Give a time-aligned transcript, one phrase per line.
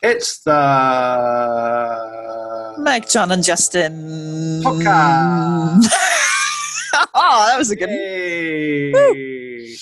[0.00, 0.54] It's the
[2.78, 4.62] Meg, John, and Justin.
[4.62, 5.86] podcast.
[7.14, 7.90] oh, that was a good.
[7.90, 9.74] Yay.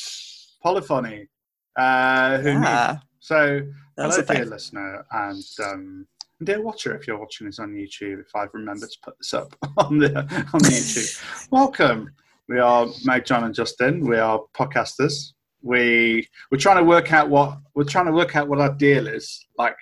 [0.62, 1.29] Polyphony.
[1.76, 2.98] Uh, who knew?
[3.21, 3.60] So,
[3.98, 6.07] that hello, dear listener, and um,
[6.43, 9.55] dear watcher, if you're watching this on YouTube, if I've remembered to put this up
[9.77, 12.11] on the on the YouTube, welcome.
[12.48, 14.01] We are Meg, John, and Justin.
[14.01, 15.35] We are podcasters.
[15.61, 19.09] We we're trying to work out what we're trying to work out what our deal
[19.09, 19.45] is.
[19.59, 19.77] Like,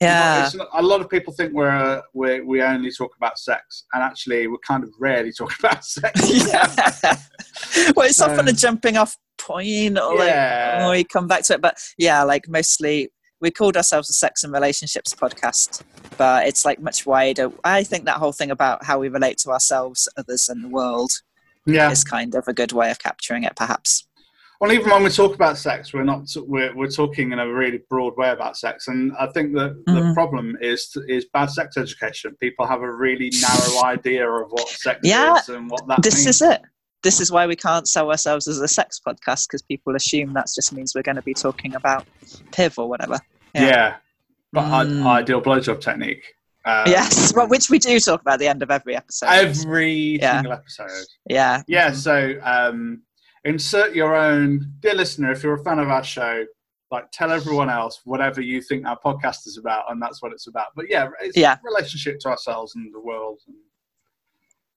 [0.00, 3.84] Yeah, not, a lot of people think we're, uh, we we only talk about sex,
[3.92, 6.20] and actually, we're kind of rarely talk about sex.
[6.48, 7.16] yeah.
[7.96, 10.76] well, it's often a jumping off point, or Yeah.
[10.78, 11.60] like, or we come back to it.
[11.60, 15.82] But yeah, like mostly, we called ourselves a sex and relationships podcast,
[16.16, 17.50] but it's like much wider.
[17.64, 21.10] I think that whole thing about how we relate to ourselves, others, and the world
[21.66, 21.90] yeah.
[21.90, 24.06] is kind of a good way of capturing it, perhaps.
[24.60, 27.80] Well, even when we talk about sex, we're not we're, we're talking in a really
[27.88, 30.14] broad way about sex, and I think that the Mhm.
[30.14, 32.36] problem is is bad sex education.
[32.40, 36.16] People have a really narrow idea of what sex Yeah, is and what that this
[36.24, 36.26] means.
[36.28, 36.60] is it.
[37.04, 40.46] This is why we can't sell ourselves as a sex podcast because people assume that
[40.52, 42.04] just means we're going to be talking about
[42.50, 43.18] PIV or whatever.
[43.54, 43.96] yeah,
[44.52, 45.06] but I Mm.
[45.06, 46.24] ideal blowjob technique.
[46.64, 49.26] Um, yes, well, which we do talk about at the end of every episode.
[49.28, 50.34] every Yeah.
[50.38, 51.06] single episode.
[51.30, 53.02] yeah, Yeah, so um,
[53.48, 55.32] insert your own, dear listener.
[55.32, 56.44] If you're a fan of our show,
[56.90, 60.46] like tell everyone else whatever you think our podcast is about, and that's what it's
[60.46, 60.68] about.
[60.76, 61.56] But yeah, it's Yeah.
[61.64, 63.56] relationship to ourselves and the world, and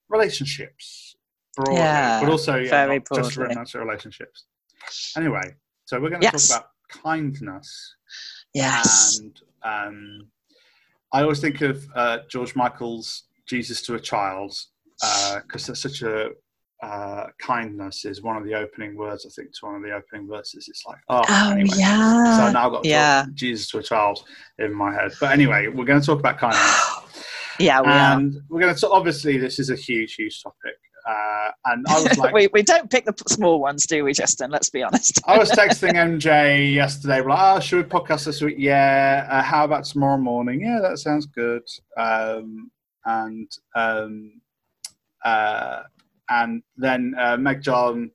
[0.09, 1.15] relationships
[1.55, 4.45] broadly, Yeah, but also yeah, just romantic relationships.
[5.15, 6.47] Anyway, so we're going to Yes.
[6.47, 7.95] talk about kindness,
[8.53, 10.31] yes, and um,
[11.13, 14.53] I always think of uh, George Michael's "Jesus to a Child"
[15.43, 16.29] because that's such a
[16.81, 19.25] uh, kindness is one of the opening words.
[19.25, 20.67] I think to one of the opening verses.
[20.67, 21.69] It's like, oh, oh anyway.
[21.75, 24.23] yeah, So now I've got yeah, Jesus to a child
[24.57, 25.11] in my head.
[25.19, 27.25] But anyway, we're going to talk about kindness,
[27.59, 28.21] yeah, we are.
[28.49, 28.89] we're going to.
[28.89, 30.75] Obviously, this is a huge, huge topic.
[31.07, 34.49] Uh, and I was like, we we don't pick the small ones, do we, Justin?
[34.49, 35.21] Let's be honest.
[35.27, 37.21] I was texting MJ yesterday.
[37.21, 38.55] Like, oh, should we podcast this week?
[38.57, 39.27] Yeah.
[39.29, 40.61] Uh, how about tomorrow morning?
[40.61, 41.63] Yeah, that sounds good.
[41.95, 42.71] Um,
[43.05, 44.41] and um,
[45.23, 45.81] uh,
[46.31, 48.09] and then uh, Meg John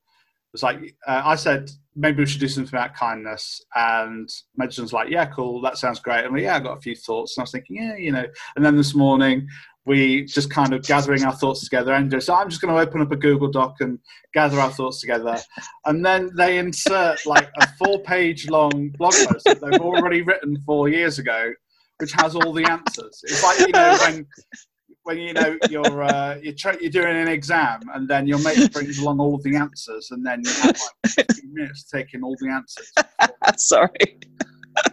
[0.52, 3.62] was like, uh, I said maybe we should do something about kindness.
[3.74, 5.60] And Meg John's like, yeah, cool.
[5.60, 6.24] That sounds great.
[6.24, 7.36] I'm like, yeah, I got a few thoughts.
[7.36, 8.26] And I was thinking, yeah, you know.
[8.56, 9.48] And then this morning.
[9.88, 13.02] We just kind of gathering our thoughts together, and so I'm just going to open
[13.02, 14.00] up a Google Doc and
[14.36, 15.38] gather our thoughts together
[15.86, 20.60] and then they insert like a four page long blog post that they've already written
[20.66, 21.52] four years ago
[22.00, 24.26] which has all the answers it's like you know when
[25.06, 28.72] when you know you're uh, you're, tra- you're doing an exam and then your mate
[28.72, 32.48] brings along all the answers and then you have like 15 minutes taking all the
[32.48, 32.92] answers
[33.56, 34.18] Sorry.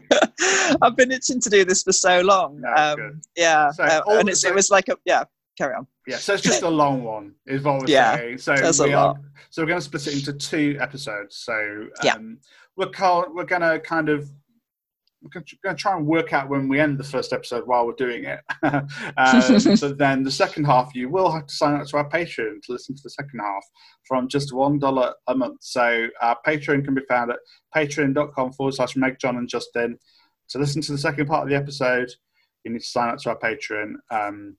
[0.81, 2.61] I've been itching to do this for so long.
[2.61, 5.23] No, um, yeah, So uh, and it's, it was like a yeah.
[5.57, 5.85] Carry on.
[6.07, 8.53] yeah so it's just a long one is what we're Yeah, saying so
[8.85, 9.17] we are lot.
[9.51, 12.17] so we're going to split it into two episodes so um, Yeah.
[12.75, 14.31] we're, call, we're going to kind of
[15.31, 18.25] going to try and work out when we end the first episode while we're doing
[18.25, 18.39] it.
[19.17, 22.61] um, so then the second half, you will have to sign up to our Patreon
[22.61, 23.63] to listen to the second half
[24.07, 25.57] from just $1 a month.
[25.61, 27.39] So our Patreon can be found at
[27.75, 29.97] patreon.com forward slash Meg, John and Justin.
[30.49, 32.11] To listen to the second part of the episode,
[32.63, 33.93] you need to sign up to our Patreon.
[34.11, 34.57] Um,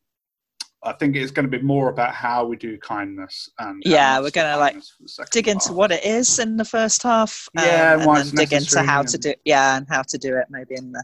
[0.84, 3.48] I think it's going to be more about how we do kindness.
[3.58, 5.76] And Yeah, we're gonna, like, kindness for the second Dig into part.
[5.76, 7.48] what it is in the first half.
[7.56, 10.02] um, Yeah, and and then dig into necessary how to and- do yeah, and how
[10.02, 11.02] to do it maybe in the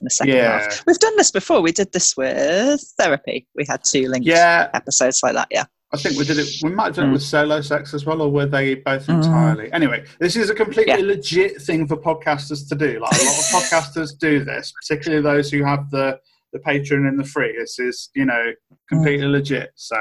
[0.00, 0.60] in the second Yeah.
[0.62, 0.82] half.
[0.86, 1.62] We've done this before.
[1.62, 3.46] We did this with therapy.
[3.54, 5.48] We had two linked Yeah, episodes like that.
[5.50, 5.64] Yeah.
[5.94, 6.48] I think we did it.
[6.62, 7.12] We might have done it Mm.
[7.14, 9.14] with solo sex as well, or were they both Mm.
[9.24, 9.72] entirely?
[9.72, 11.06] Anyway, this is a completely Yeah.
[11.06, 12.98] legit thing for podcasters to do.
[13.00, 16.18] Like a lot of podcasters do this, particularly those who have the
[16.52, 17.56] the Patreon and the free.
[17.58, 18.52] This is you know
[18.88, 19.70] completely legit.
[19.76, 19.96] So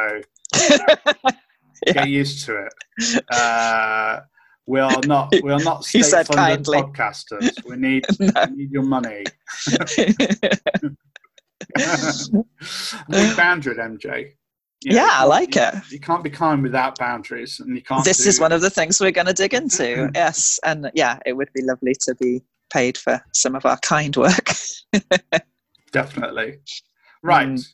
[1.88, 1.94] Yeah.
[1.94, 3.24] get used to it.
[3.34, 4.20] Uh,
[4.68, 6.78] we are not we are not state funded kindly.
[6.78, 7.52] podcasters.
[7.68, 8.32] We need No.
[8.50, 9.24] we need your money.
[13.10, 14.32] Big boundary, MJ.
[14.84, 15.74] You Yeah, I like you- it.
[15.92, 18.04] You can't be kind without boundaries, and you can't.
[18.04, 20.10] this is one of the things we're going to dig into.
[20.16, 22.42] yes, and yeah, it would be lovely to be
[22.74, 24.50] paid for some of our kind work.
[25.92, 26.60] Definitely
[27.24, 27.48] right.
[27.48, 27.68] Mm.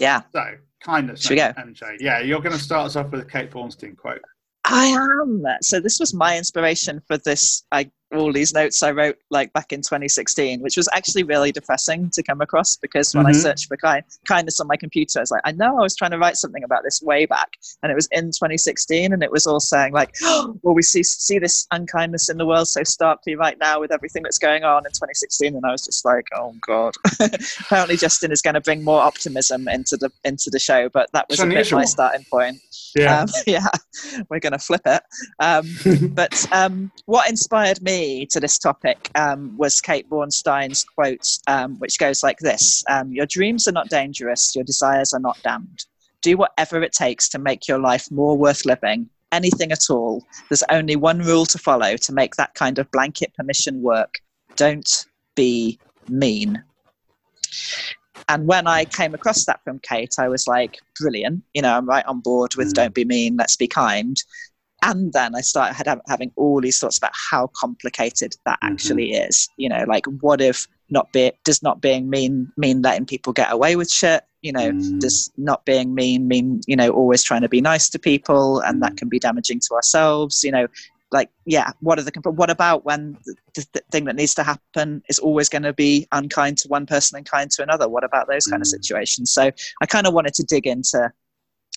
[0.00, 0.44] yeah, So
[0.82, 1.52] kindness, Should we go?
[1.58, 1.96] MJ.
[2.00, 4.22] Yeah, you're going to start us off with a Kate Bornstein quote.
[4.64, 5.44] I am.
[5.62, 7.64] So this was my inspiration for this.
[7.72, 12.10] I all these notes I wrote like back in 2016, which was actually really depressing
[12.10, 13.36] to come across because when mm-hmm.
[13.36, 15.96] I searched for kind, kindness on my computer, I was like, I know I was
[15.96, 19.30] trying to write something about this way back, and it was in 2016, and it
[19.30, 22.82] was all saying like, oh, well, we see see this unkindness in the world so
[22.82, 26.26] starkly right now with everything that's going on in 2016, and I was just like,
[26.34, 26.94] oh god.
[27.60, 31.28] Apparently, Justin is going to bring more optimism into the into the show, but that
[31.28, 32.60] was it's a bit my starting point.
[32.96, 33.66] Yeah, um, yeah,
[34.28, 35.02] we're going to flip it.
[35.40, 35.68] Um,
[36.14, 37.97] but um, what inspired me
[38.30, 43.26] to this topic um, was Kate Bornstein's quote, um, which goes like this um, Your
[43.26, 45.84] dreams are not dangerous, your desires are not damned.
[46.22, 50.24] Do whatever it takes to make your life more worth living, anything at all.
[50.48, 54.14] There's only one rule to follow to make that kind of blanket permission work
[54.56, 55.06] don't
[55.36, 55.78] be
[56.08, 56.62] mean.
[58.28, 61.42] And when I came across that from Kate, I was like, brilliant.
[61.54, 62.74] You know, I'm right on board with mm.
[62.74, 64.16] don't be mean, let's be kind.
[64.82, 68.72] And then I started having all these thoughts about how complicated that mm-hmm.
[68.72, 69.48] actually is.
[69.56, 73.52] You know, like what if not be does not being mean mean letting people get
[73.52, 74.24] away with shit?
[74.42, 75.00] You know, mm.
[75.00, 78.82] does not being mean mean you know always trying to be nice to people, and
[78.82, 78.98] that mm.
[78.98, 80.44] can be damaging to ourselves.
[80.44, 80.68] You know,
[81.10, 85.02] like yeah what are the what about when the, the thing that needs to happen
[85.08, 88.28] is always going to be unkind to one person and kind to another what about
[88.28, 88.72] those kind of mm.
[88.72, 89.50] situations so
[89.80, 91.10] i kind of wanted to dig into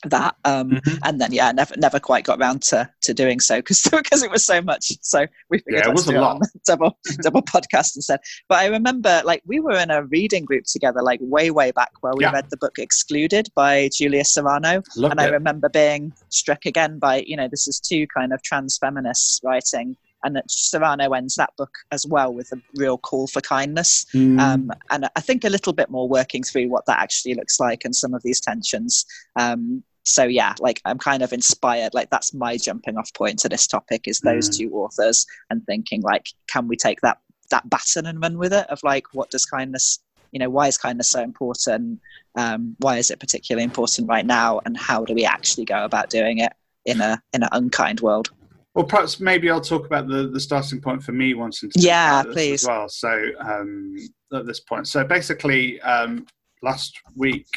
[0.06, 0.98] that um, mm-hmm.
[1.04, 4.32] and then yeah never never quite got around to to doing so because because it
[4.32, 6.42] was so much so we figured yeah, it was a lot.
[6.66, 8.20] double double podcast instead
[8.50, 11.92] but i remember like we were in a reading group together like way way back
[12.02, 12.32] where we yeah.
[12.32, 15.24] read the book excluded by julia serano Loved and it.
[15.24, 19.40] i remember being struck again by you know this is two kind of trans feminists
[19.44, 24.06] writing and that Serano ends that book as well with a real call for kindness,
[24.14, 24.40] mm.
[24.40, 27.84] um, and I think a little bit more working through what that actually looks like
[27.84, 29.06] and some of these tensions.
[29.36, 33.48] Um, so yeah like i'm kind of inspired like that's my jumping off point to
[33.48, 34.58] this topic is those mm.
[34.58, 37.20] two authors and thinking like can we take that
[37.52, 40.00] that baton and run with it of like what does kindness
[40.32, 42.00] you know why is kindness so important?
[42.36, 44.62] Um, why is it particularly important right now?
[44.66, 46.54] And how do we actually go about doing it
[46.86, 48.30] in a in an unkind world?
[48.74, 52.24] Well perhaps maybe i'll talk about the the starting point for me once and yeah
[52.24, 52.90] please as well.
[52.90, 53.96] So um,
[54.34, 54.88] at this point.
[54.88, 56.26] So basically um,
[56.64, 57.48] last week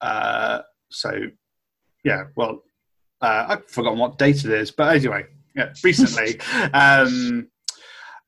[0.00, 1.10] uh, so
[2.04, 2.62] yeah, well,
[3.20, 6.40] uh, I've forgotten what date it is, but anyway, yeah, recently,
[6.72, 7.48] um,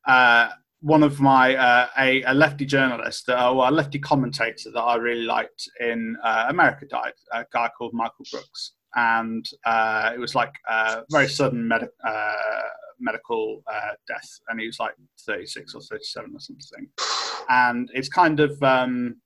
[0.06, 4.80] uh, one of my uh, a, a, lefty journalist, uh, well, a lefty commentator that
[4.80, 10.18] I really liked in uh, America died, a guy called Michael Brooks, and uh, it
[10.18, 12.32] was like a very sudden med- uh,
[12.98, 16.88] medical uh, death, and he was like 36 or 37 or something,
[17.48, 19.16] and it's kind of um,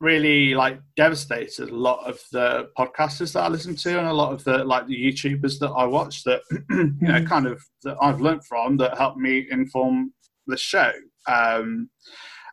[0.00, 4.32] really like devastated a lot of the podcasters that I listen to and a lot
[4.32, 7.26] of the like the YouTubers that I watch that you know mm-hmm.
[7.26, 10.12] kind of that I've learned from that helped me inform
[10.46, 10.92] the show.
[11.26, 11.90] Um,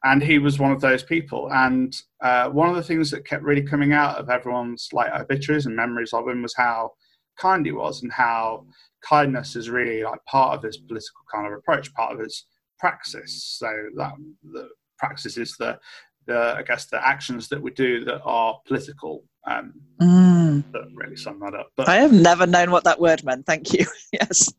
[0.03, 1.49] and he was one of those people.
[1.51, 5.65] And uh, one of the things that kept really coming out of everyone's like obituaries
[5.65, 6.91] and memories of him was how
[7.37, 8.65] kind he was and how
[9.01, 12.45] kindness is really like part of his political kind of approach, part of his
[12.79, 13.57] praxis.
[13.57, 15.79] So that the praxis is the
[16.27, 19.23] the I guess the actions that we do that are political.
[19.45, 20.63] Um, mm.
[20.73, 21.71] That really sum that up.
[21.75, 23.45] But I have never known what that word meant.
[23.45, 23.85] Thank you.
[24.13, 24.51] yes.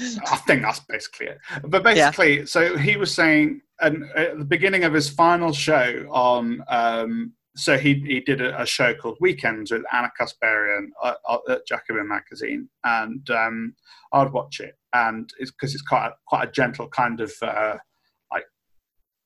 [0.00, 1.38] I think that's basically it.
[1.62, 2.44] But basically, yeah.
[2.46, 7.78] so he was saying, and at the beginning of his final show on, um, so
[7.78, 11.16] he he did a, a, show called Weekends with Ana Kasparian at,
[11.48, 13.74] at Jacobin magazine, and um,
[14.12, 17.32] I'd watch it, and it's because it's quite a, quite a gentle kind of.
[17.40, 17.76] Uh,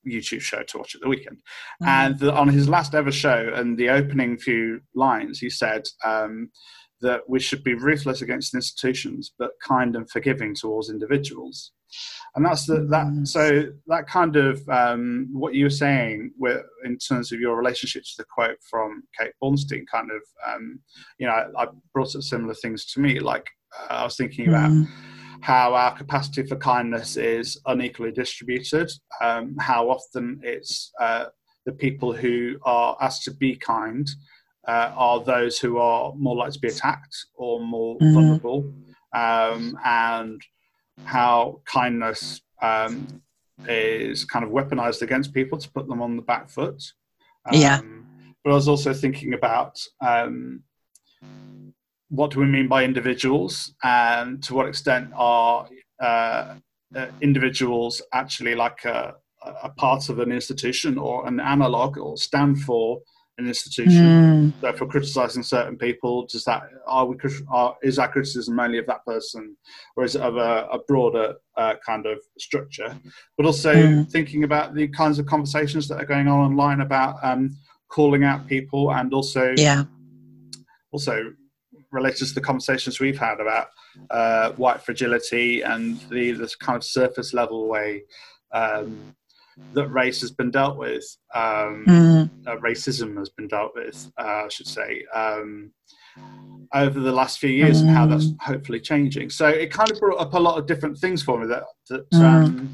[0.07, 1.37] YouTube show to watch at the weekend.
[1.83, 1.87] Mm.
[1.87, 6.49] And the, on his last ever show, and the opening few lines, he said um,
[7.01, 11.71] that we should be ruthless against institutions, but kind and forgiving towards individuals.
[12.35, 13.07] And that's the, that.
[13.07, 13.27] Mm.
[13.27, 18.03] So that kind of um, what you were saying, with, in terms of your relationship
[18.03, 20.79] to the quote from Kate Bornstein, kind of, um,
[21.17, 23.19] you know, I, I brought up similar things to me.
[23.19, 23.47] Like
[23.79, 24.71] uh, I was thinking about.
[24.71, 24.87] Mm
[25.41, 28.91] how our capacity for kindness is unequally distributed,
[29.21, 31.25] um, how often it's uh,
[31.65, 34.09] the people who are asked to be kind
[34.67, 38.13] uh, are those who are more likely to be attacked or more mm-hmm.
[38.13, 38.73] vulnerable,
[39.15, 40.41] um, and
[41.05, 43.21] how kindness um,
[43.67, 46.81] is kind of weaponized against people to put them on the back foot.
[47.51, 47.79] yeah.
[47.79, 48.05] Um,
[48.43, 50.63] but I was also thinking about um,
[52.09, 55.67] what do we mean by individuals and to what extent are
[56.01, 56.55] uh,
[56.95, 59.13] uh, individuals actually like a,
[59.63, 62.99] a, part of an institution or an analog or stand for
[63.37, 64.05] an institution.
[64.05, 64.53] Mm.
[64.61, 67.15] So if we're criticising certain people, does that are we
[67.49, 69.55] are, is that criticism only of that person,
[69.95, 72.99] or is it of a, a broader uh, kind of structure?
[73.37, 74.11] But also Mm.
[74.11, 77.55] thinking about the kinds of conversations that are going on online about um,
[77.87, 79.85] calling out people, and also Yeah.
[80.91, 81.33] also
[81.91, 83.67] related to the conversations we've had about
[84.11, 88.03] uh, white fragility and the this kind of surface level way
[88.53, 89.15] um,
[89.73, 91.03] that race has been dealt with,
[91.35, 92.29] um, Mm.
[92.47, 95.71] uh, racism has been dealt with, uh, I should say, um,
[96.73, 99.29] over the last few years, and how that's hopefully changing.
[99.31, 102.09] So it kind of brought up a lot of different things for me that that.
[102.11, 102.73] Mm.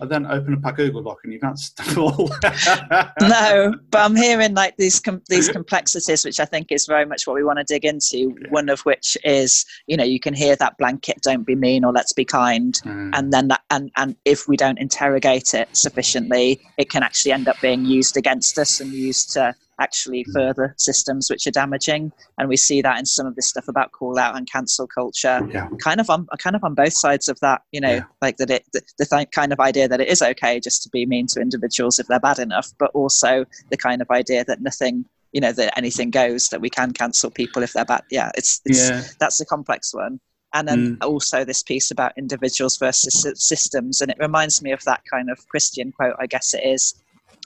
[0.00, 2.30] I then open up our Google Doc and you've answered all.
[3.20, 7.26] no, but I'm hearing like these com- these complexities, which I think is very much
[7.26, 8.18] what we want to dig into.
[8.40, 8.48] Yeah.
[8.50, 11.92] One of which is, you know, you can hear that blanket "Don't be mean" or
[11.92, 13.10] "Let's be kind," Mm.
[13.14, 17.48] and then that, and and if we don't interrogate it sufficiently, it can actually end
[17.48, 20.32] up being used against us and used to actually Mm.
[20.32, 22.12] further systems which are damaging.
[22.38, 25.46] And we see that in some of this stuff about call out and cancel culture
[25.52, 25.68] yeah.
[25.82, 28.04] kind of on kind of on both sides of that you know Yeah.
[28.22, 30.88] like that it the, the th- kind of idea that it is okay just to
[30.88, 34.60] be mean to individuals if they're bad enough but also the kind of idea that
[34.60, 38.30] nothing you know that anything goes that we can cancel people if they're bad yeah
[38.36, 39.02] it's, it's Yeah.
[39.20, 40.20] that's a complex one
[40.54, 45.02] and then also this piece about individuals versus systems and it reminds me of that
[45.12, 46.94] kind of christian quote i guess it is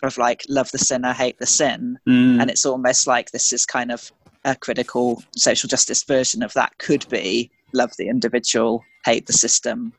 [0.02, 2.40] of like love the sinner hate the sin Mm.
[2.40, 4.11] and it's almost like this is kind of
[4.45, 9.92] a critical social justice version of that could be love the individual hate the system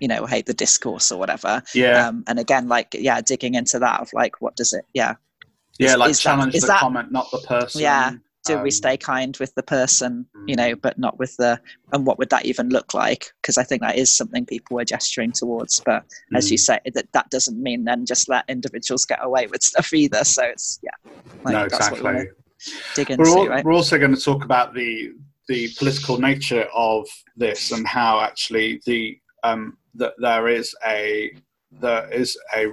[0.00, 2.08] you know hate the discourse or whatever yeah.
[2.08, 5.14] um, and again like yeah digging into that of like what does it yeah
[5.78, 7.80] yeah, is- like is challenge is the that- comment, not the person.
[7.80, 8.12] Yeah.
[8.56, 10.58] Do we Um, stay kind with the person you mm.
[10.58, 11.60] know but not with the
[11.92, 14.84] and what would that even look like because i think that is something people are
[14.84, 16.04] gesturing towards but
[16.34, 16.60] as you Mm.
[16.60, 20.42] say that that doesn't mean then just let individuals get away with stuff either so
[20.44, 20.90] it's yeah
[21.44, 22.28] like, no, we exactly.
[22.94, 25.12] dig into We're, all, right we're also going to talk about the
[25.48, 31.32] the political nature of this and how actually the um, that there is a
[31.72, 32.66] there is a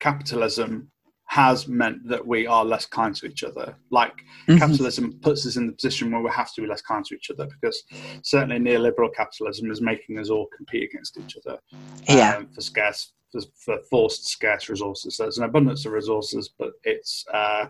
[0.00, 0.91] capitalism
[1.32, 3.74] has meant that we are less kind to each other.
[3.90, 4.16] Like
[4.48, 4.58] Mhm.
[4.58, 7.30] capitalism puts us in the position where we have to be less kind to each
[7.30, 7.82] other because
[8.22, 11.58] certainly neoliberal capitalism is making us all compete against each other
[12.06, 15.16] yeah um, for scarce for, for forced scarce resources.
[15.16, 17.64] There's an abundance of resources, but it's uh,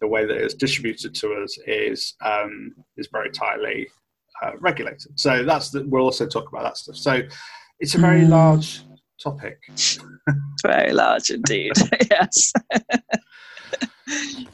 [0.00, 2.52] the way that it's distributed to us is um,
[2.96, 3.88] is very tightly
[4.42, 5.18] uh, regulated.
[5.18, 6.94] So that's the, we'll also talk about that stuff.
[7.08, 7.22] So
[7.80, 8.28] it's a very Mm.
[8.28, 8.82] large
[9.22, 9.58] topic.
[10.62, 11.72] very large indeed
[12.10, 12.52] yes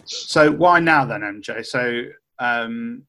[0.04, 1.64] So why now then, MJ?
[1.64, 2.02] So
[2.38, 3.04] um,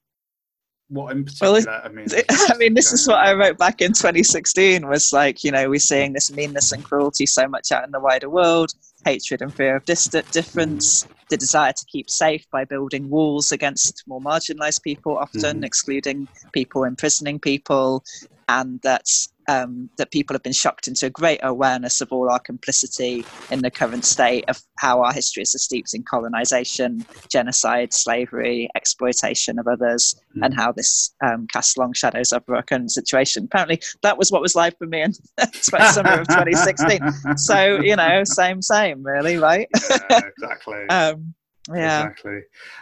[0.90, 1.82] what in Well, particular?
[1.84, 5.52] I mean, I mean, this is what I wrote back in 2016 was like, you
[5.52, 8.72] know, we're seeing this meanness and cruelty so much out in the wider world,
[9.04, 14.04] hatred and fear of distant difference, the desire to keep safe by building walls against
[14.08, 15.66] more marginalized people, often Mhm.
[15.66, 18.04] excluding people, imprisoning people,
[18.48, 19.06] and that
[19.48, 23.60] um, that people have been shocked into a greater awareness of all our complicity in
[23.60, 29.68] the current state of how our history is steeped in colonization, genocide, slavery, exploitation of
[29.68, 33.46] others, and how this um, casts long shadows over our current situation.
[33.46, 37.00] Apparently, that was what was live for me in the summer of 2016.
[37.38, 39.68] So you know, same, same, really, right?
[40.10, 40.76] yeah, exactly.
[40.90, 41.34] Um,
[41.74, 42.42] yeah, Exactly.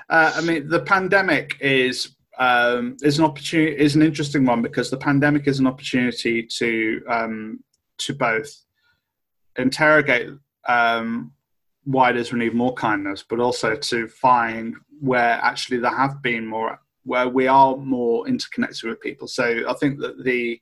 [0.09, 4.89] Uh, I mean, the pandemic is um, is an opportunity is an interesting one because
[4.89, 7.59] the pandemic is an opportunity to um,
[7.99, 8.49] to both
[9.57, 10.29] interrogate
[10.67, 11.31] um,
[11.85, 16.45] why does we need more kindness, but also to find where actually there have been
[16.45, 19.27] more where we are more interconnected with people.
[19.27, 20.59] So I think that the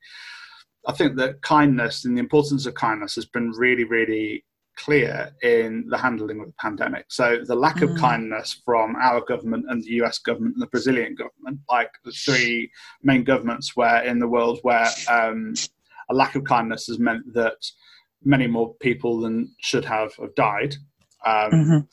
[0.88, 4.44] I think that kindness and the importance of kindness has been really, really
[4.76, 7.06] clear in the handling of the pandemic.
[7.10, 7.98] So the lack of Mm.
[8.00, 12.72] kindness from our government and the US government and the Brazilian government, like the three
[13.04, 15.54] main governments where in the world where um,
[16.10, 17.58] a lack of kindness has meant that
[18.24, 20.76] many more people than should have have died.
[21.26, 21.88] Um, Mhm.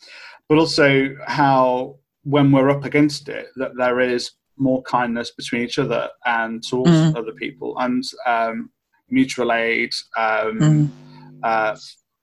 [0.48, 5.78] But also how when we're up against it, that there is more kindness between each
[5.78, 7.16] other and towards Mm.
[7.16, 8.70] other people and um,
[9.10, 10.92] mutual aid, um, Mm.
[11.42, 11.76] uh,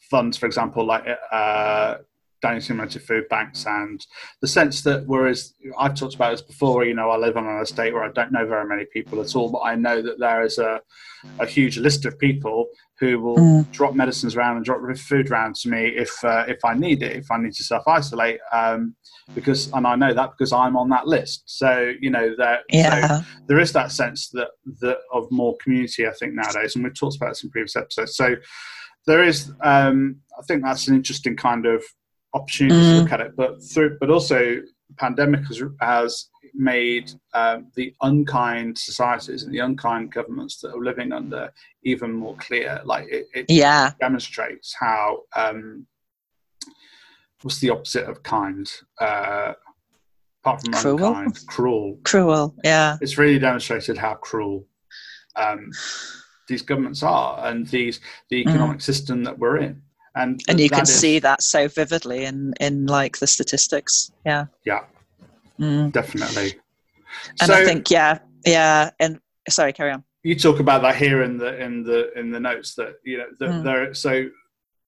[0.10, 1.96] funds, for example, like uh,
[2.42, 4.06] donating money to food banks, and
[4.42, 7.62] the sense that whereas I've talked about this before, you know, I live on an
[7.62, 10.44] estate where I don't know very many people at all, but I know that there
[10.44, 10.82] is a,
[11.40, 12.68] a huge list of people
[13.00, 13.72] who will Mm.
[13.72, 17.16] drop medicines around and drop food around to me if uh, if I need it,
[17.18, 18.96] if I need to self isolate, um,
[19.34, 21.44] because and I know that because I'm on that list.
[21.46, 22.62] So you know that
[23.10, 24.50] so there is that sense that
[24.82, 28.16] that of more community, I think nowadays, and we've talked about this in previous episodes.
[28.16, 28.36] So
[29.08, 31.84] there is, um, I think that's an interesting kind of
[32.34, 33.02] opportunity to Mm.
[33.02, 34.62] look at it, but through, but also
[34.98, 41.12] pandemic has, has made um, the unkind societies and the unkind governments that are living
[41.12, 41.52] under
[41.84, 42.82] even more clear.
[42.86, 43.92] Like it, it yeah.
[44.00, 45.86] demonstrates how um,
[47.42, 48.70] what's the opposite of kind?
[49.00, 49.54] Uh,
[50.44, 51.06] apart from Cruel?
[51.06, 51.98] unkind, cruel.
[52.04, 52.56] Cruel.
[52.64, 52.98] Yeah.
[53.02, 54.66] It's really demonstrated how cruel
[55.36, 55.70] um,
[56.48, 58.00] these governments are and these
[58.30, 59.82] the economic system that we're in.
[60.16, 60.44] And, Mm.
[60.50, 64.12] And you can is- see that so vividly in in like the statistics.
[64.26, 64.46] Yeah.
[64.66, 64.82] yeah,
[65.60, 65.92] Mm.
[65.92, 66.54] definitely.
[67.42, 68.92] And so I think yeah, yeah.
[69.00, 70.04] And sorry, carry on.
[70.24, 73.28] you talk about that here in the in the in the notes that you know
[73.40, 73.64] that Mm.
[73.64, 74.12] there so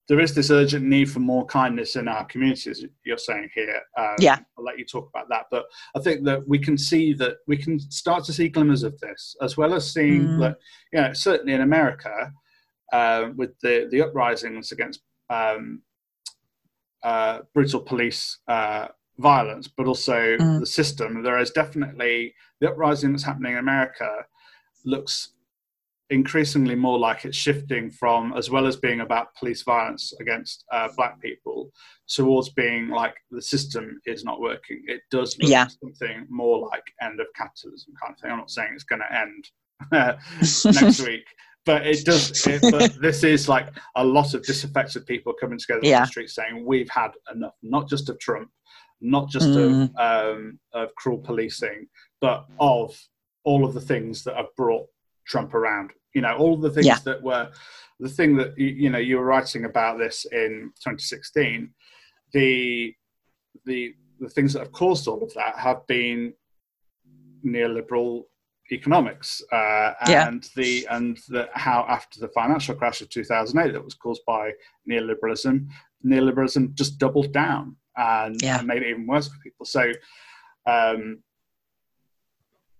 [0.08, 4.16] there is this urgent need for more kindness in our communities you're saying here um,
[4.20, 4.38] Yeah.
[4.56, 7.56] i'll let you talk about that but i think that we can see that we
[7.56, 10.40] can start to see glimmers of this as well as seeing Mm.
[10.40, 10.56] that
[10.92, 12.32] you know certainly in america
[12.92, 15.00] uh, with the the uprisings against
[15.30, 15.82] um,
[17.04, 18.88] uh, brutal police uh,
[19.18, 20.60] violence but also Mm.
[20.60, 24.08] the system there is definitely the uprising that's happening in america
[24.84, 25.34] looks
[26.10, 30.88] increasingly more like it's shifting from as well as being about police violence against uh,
[30.96, 31.70] black people
[32.08, 35.66] towards being like the system is not working it does look Yeah.
[35.82, 39.12] something more like end of capitalism kind of thing i'm not saying it's going to
[39.20, 39.44] end
[39.92, 41.24] next week
[41.66, 45.80] but it does it, but this is like a lot of disaffected people coming together
[45.80, 48.48] on the street saying we've had enough not just of trump
[49.00, 49.90] not just Mm.
[49.98, 51.86] of um, of cruel policing
[52.20, 52.98] but of
[53.44, 54.86] all of the things that have brought
[55.28, 55.90] Trump around.
[56.14, 56.98] You know, all the things Yeah.
[57.04, 57.50] that were
[58.00, 61.70] the thing that you, you know you were writing about this in 2016.
[62.32, 62.94] The
[63.64, 66.32] the the things that have caused all of that have been
[67.44, 68.24] neoliberal
[68.72, 70.28] economics uh, Yeah.
[70.28, 74.52] and the and the how after the financial crash of 2008 that was caused by
[74.90, 75.66] neoliberalism
[76.04, 78.58] neoliberalism just doubled down and, Yeah.
[78.58, 79.90] and made it even worse for people so
[80.66, 81.22] um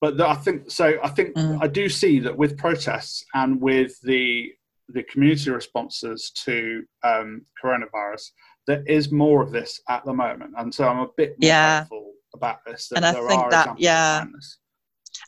[0.01, 1.59] but the, i think so i think Mm.
[1.63, 4.53] i do see that with protests and with the
[4.89, 8.31] the community responses to um coronavirus
[8.67, 11.81] there is more of this at the moment and so i'm a bit more Yeah.
[11.81, 14.25] hopeful about this that And I think that- yeah.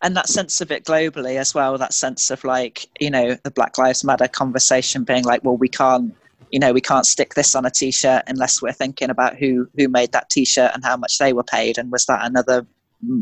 [0.03, 3.51] and that sense of it globally as well that sense of like you know the
[3.51, 6.15] black lives matter conversation being like well we can't
[6.51, 9.89] you know we can't stick this on a t-shirt unless we're thinking about who who
[9.89, 12.67] made that t-shirt and how much they were paid and was that another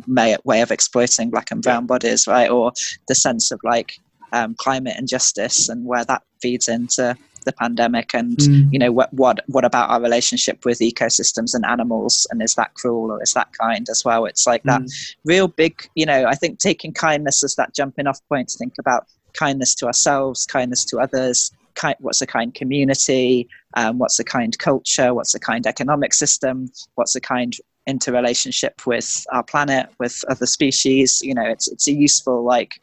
[0.07, 2.51] may, way of exploiting black and brown bodies right?
[2.51, 2.73] Or
[3.07, 3.99] the sense of like
[4.33, 8.69] um, climate injustice and where that feeds into the pandemic and Mm.
[8.73, 12.27] you know what what what about our relationship with ecosystems and animals?
[12.31, 14.27] And is that cruel or is that kind as well?
[14.27, 14.83] It's like that
[15.25, 18.75] real big you know i think taking kindness as that jumping off point to think
[18.79, 24.25] about kindness to ourselves kindness to others kind, what's a kind community um, what's a
[24.25, 27.57] kind culture what's a kind economic system what's a kind
[27.89, 32.81] interrelationship with our planet with other species you know it's it's a useful like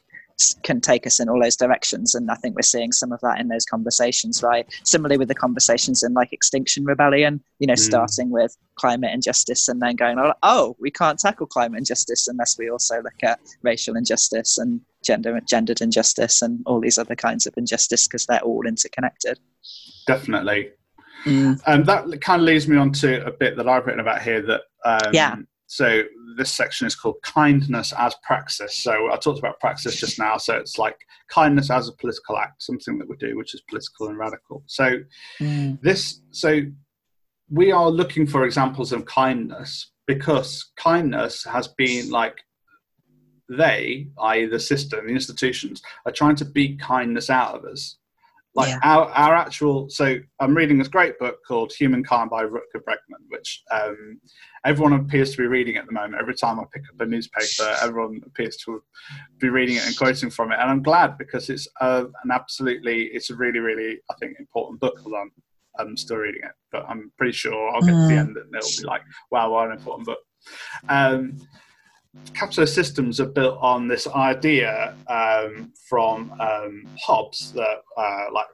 [0.64, 2.14] can take us in all those directions.
[2.14, 4.66] And i think we're seeing some of that in those conversations right?
[4.84, 7.80] Similarly with the conversations in like extinction rebellion you know Mm.
[7.92, 12.70] starting with climate injustice and then going oh we can't tackle climate injustice unless we
[12.70, 17.54] also look at racial injustice and gender gendered injustice and all these other kinds of
[17.56, 19.40] injustice because they're all interconnected.
[20.06, 20.72] Definitely
[21.26, 21.60] Mm.
[21.66, 24.42] And that kind of leads me on to a bit that I've written about here
[24.44, 25.36] that, um, Yeah.
[25.68, 26.04] So
[26.38, 28.76] this section is called kindness as praxis.
[28.78, 30.38] So I talked about praxis just now.
[30.38, 30.98] So it's like
[31.30, 34.64] kindness as a political act, something that we do, which is political and radical.
[34.68, 35.00] So
[35.40, 35.82] Mm.
[35.82, 36.62] this, so
[37.50, 42.38] we are looking for examples of kindness because kindness has been like
[43.50, 47.98] they, i.e., the system, the institutions, are trying to beat kindness out of us
[48.56, 48.80] like Yeah.
[48.84, 53.62] our, our actual so i'm reading this great book called humankind by rutger bregman which
[53.72, 54.20] um,
[54.66, 57.76] everyone appears to be reading at the moment every time i pick up a newspaper
[57.82, 58.82] everyone appears to
[59.40, 63.04] be reading it and quoting from it and i'm glad because it's uh, an absolutely
[63.14, 65.32] it's a really really i think important book although i'm,
[65.78, 68.20] I'm still reading it but i'm pretty sure i'll get to the Mm.
[68.20, 70.20] end and it'll be like wow what an important book
[70.90, 71.38] um,
[72.36, 77.66] capitalist systems are built on this idea um, from um, Hobbes, the
[77.98, 78.48] uh, like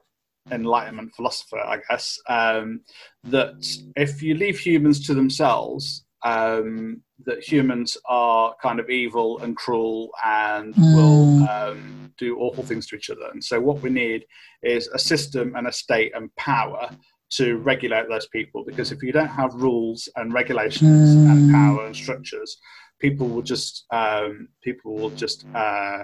[0.52, 2.80] Enlightenment philosopher, I guess, um,
[3.24, 3.54] that
[3.96, 10.10] if you leave humans to themselves, um, that humans are kind of evil and cruel
[10.24, 11.72] and will Mm.
[11.72, 13.28] um, do awful things to each other.
[13.32, 14.26] And so, what we need
[14.62, 16.90] is a system and a state and power
[17.30, 18.62] to regulate those people.
[18.64, 21.50] Because if you don't have rules and regulations and Mm.
[21.50, 22.58] power and structures,
[23.02, 25.98] people will just um, people will just uh,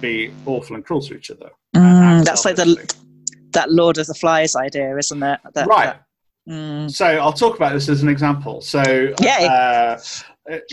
[0.00, 1.50] be awful and cruel to each other.
[1.74, 2.68] Mm, that's like the
[3.52, 5.40] that Lord of the Flies idea, isn't it?
[5.54, 5.86] That, right.
[5.86, 6.02] that-
[6.48, 6.88] Mm.
[6.88, 8.60] So I'll talk about this as an example.
[8.60, 8.80] So
[9.20, 9.48] Yay.
[9.50, 9.98] uh,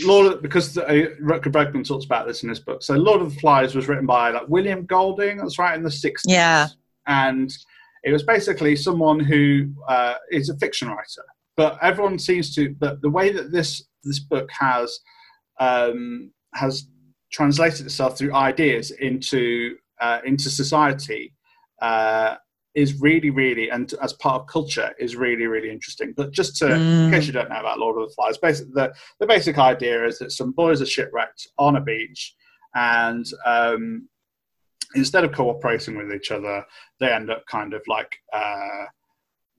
[0.02, 0.84] Lord, of, because uh,
[1.20, 2.80] Rutger Bregman talks about this in his book.
[2.84, 5.38] So Lord of the Flies was written by like William Golding.
[5.38, 6.32] That's right in the sixties.
[6.32, 6.68] Yeah.
[7.08, 7.50] and
[8.04, 11.24] it was basically someone who uh, is a fiction writer.
[11.56, 12.62] But everyone seems to.
[12.78, 15.00] But the way that this this book has
[15.60, 16.88] um, has
[17.32, 21.32] translated itself through ideas into uh, into society
[21.80, 22.36] uh,
[22.74, 26.12] is really, really, and as part of culture is really, really interesting.
[26.16, 27.12] But just to, in Mm.
[27.12, 30.18] case you don't know about Lord of the Flies, basically the, the basic idea is
[30.18, 32.34] that some boys are shipwrecked on a beach,
[32.74, 34.08] and um,
[34.96, 36.64] instead of cooperating with each other,
[36.98, 38.84] they end up kind of like uh,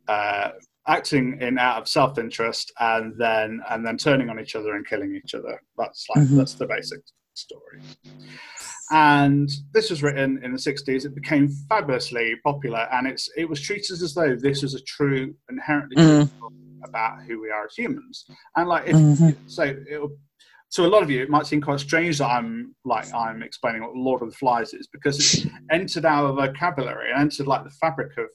[0.09, 0.51] uh,
[0.87, 5.15] acting in out of self-interest, and then and then turning on each other and killing
[5.15, 5.59] each other.
[5.77, 6.37] That's like Mhm.
[6.37, 7.01] that's the basic
[7.33, 7.81] story.
[8.91, 11.05] And this was written in the 60s.
[11.05, 15.33] It became fabulously popular, and it's it was treated as though this was a true,
[15.49, 16.39] inherently true Mm.
[16.39, 18.25] book about who we are as humans.
[18.55, 19.35] And like, if, Mhm.
[19.47, 20.15] so it'll,
[20.73, 23.81] to a lot of you, it might seem quite strange that I'm like I'm explaining
[23.81, 27.71] what Lord of the Flies is because it's entered our vocabulary and entered like the
[27.71, 28.27] fabric of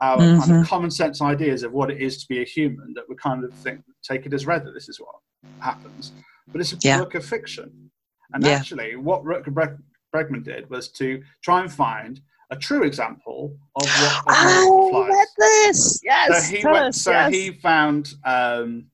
[0.00, 0.60] our kind Mhm.
[0.62, 3.44] of common sense ideas of what it is to be a human that we kind
[3.44, 5.14] of think take it as read that this is what
[5.60, 6.12] happens.
[6.48, 6.98] But it's a Yeah.
[7.00, 7.90] book of fiction.
[8.32, 8.52] And Yeah.
[8.52, 9.82] actually, what Rutger Breg-
[10.14, 15.28] Bregman did was to try and find a true example of what of Oh, read
[15.38, 16.00] this.
[16.02, 16.48] Yes.
[16.50, 17.32] So he went, us, so yes.
[17.32, 18.86] he found um,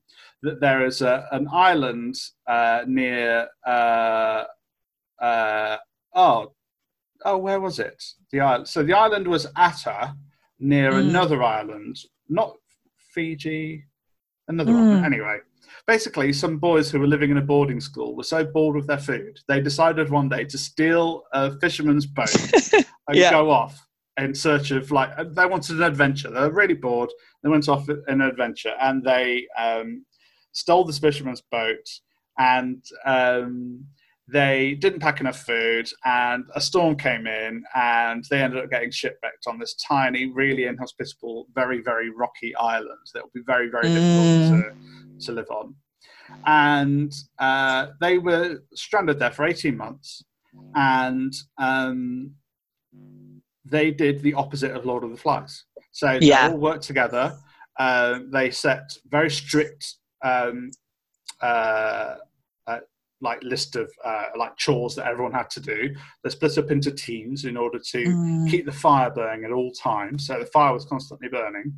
[0.43, 2.15] that there is a, an island
[2.47, 4.43] uh, near uh,
[5.21, 5.77] uh,
[6.13, 6.51] oh
[7.25, 10.15] oh where was it the island so the island was Atta
[10.59, 11.09] near Mm.
[11.09, 11.97] another island
[12.29, 12.55] not
[13.13, 13.83] Fiji
[14.47, 14.89] another Mm.
[14.95, 15.39] one anyway
[15.85, 18.97] basically some boys who were living in a boarding school were so bored with their
[18.97, 22.35] food they decided one day to steal a fisherman's boat
[23.07, 23.31] and Yeah.
[23.31, 23.85] go off
[24.17, 26.31] in search of like they wanted an adventure.
[26.31, 27.11] They were really bored.
[27.43, 30.05] They went off in an adventure and they um,
[30.53, 31.87] stole this fisherman's boat
[32.39, 33.85] and um,
[34.29, 38.91] they didn't pack enough food and a storm came in and they ended up getting
[38.91, 43.89] shipwrecked on this tiny, really inhospitable, very very rocky island that would be very very
[43.89, 44.61] difficult to,
[45.21, 45.75] to live on.
[46.45, 50.23] And uh, they were stranded there for eighteen months
[50.75, 52.35] and um,
[53.65, 55.63] they did the opposite of Lord of the Flies.
[55.91, 56.49] So they Yeah.
[56.49, 57.37] all worked together.
[57.79, 60.71] Uh, they set very strict, um,
[61.41, 62.15] uh,
[63.21, 65.89] like list of uh, like chores that everyone had to do.
[66.23, 68.49] They split up into teams in order to Mm.
[68.49, 70.27] keep the fire burning at all times.
[70.27, 71.73] So the fire was constantly burning.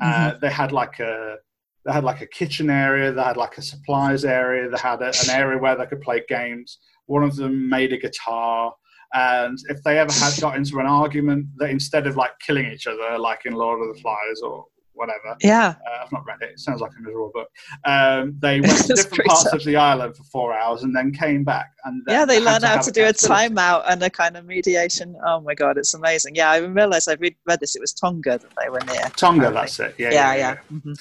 [0.00, 1.36] Uh, they had like a
[1.84, 3.10] they had like a kitchen area.
[3.10, 4.68] They had like a supplies area.
[4.68, 6.78] They had a, an area where they could play games.
[7.06, 8.72] One of them made a guitar.
[9.14, 12.86] And if they ever had got into an argument, that instead of like killing each
[12.86, 14.66] other, like in Lord of the Flies or
[15.00, 15.74] whatever, Yeah.
[15.88, 16.50] uh, I've not read it.
[16.52, 17.48] It sounds like a miserable book.
[17.84, 19.54] Um, they went to different parts tough.
[19.54, 21.68] of the island for four hours and then came back.
[21.84, 25.16] And Yeah, they learn how to do a timeout and a kind of mediation.
[25.26, 26.34] Oh my god, it's amazing.
[26.36, 27.74] Yeah, I even realised I read, read this.
[27.76, 29.02] It was Tonga that they were near.
[29.16, 29.60] Tonga, apparently.
[29.60, 29.94] that's it.
[29.98, 30.54] Yeah, Yeah, yeah.
[30.70, 30.78] yeah.
[30.78, 30.94] Mhm.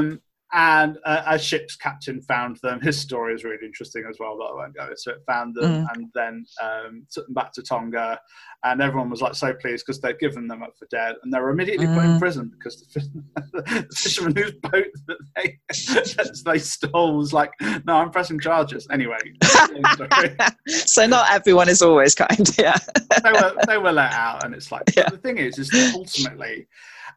[0.00, 0.20] Um,
[0.52, 2.80] and uh, a ship's captain found them.
[2.80, 5.22] His story is really interesting as well, but I won't go into it.
[5.26, 5.86] Found them Mm.
[5.94, 8.18] and then um, took them back to Tonga,
[8.64, 11.40] and everyone was like so pleased because they'd given them up for dead, and they
[11.40, 12.18] were immediately put in Mm.
[12.20, 13.00] prison because the,
[13.52, 15.58] the fisherman whose boat that they
[15.94, 17.50] that they stole was like,
[17.84, 18.86] no, I'm pressing charges.
[18.90, 19.18] Anyway,
[20.68, 22.56] so not everyone is always kind.
[22.58, 22.76] Yeah.
[23.22, 25.08] they were they were let out, and it's like but Yeah.
[25.10, 26.66] the thing is, is that ultimately,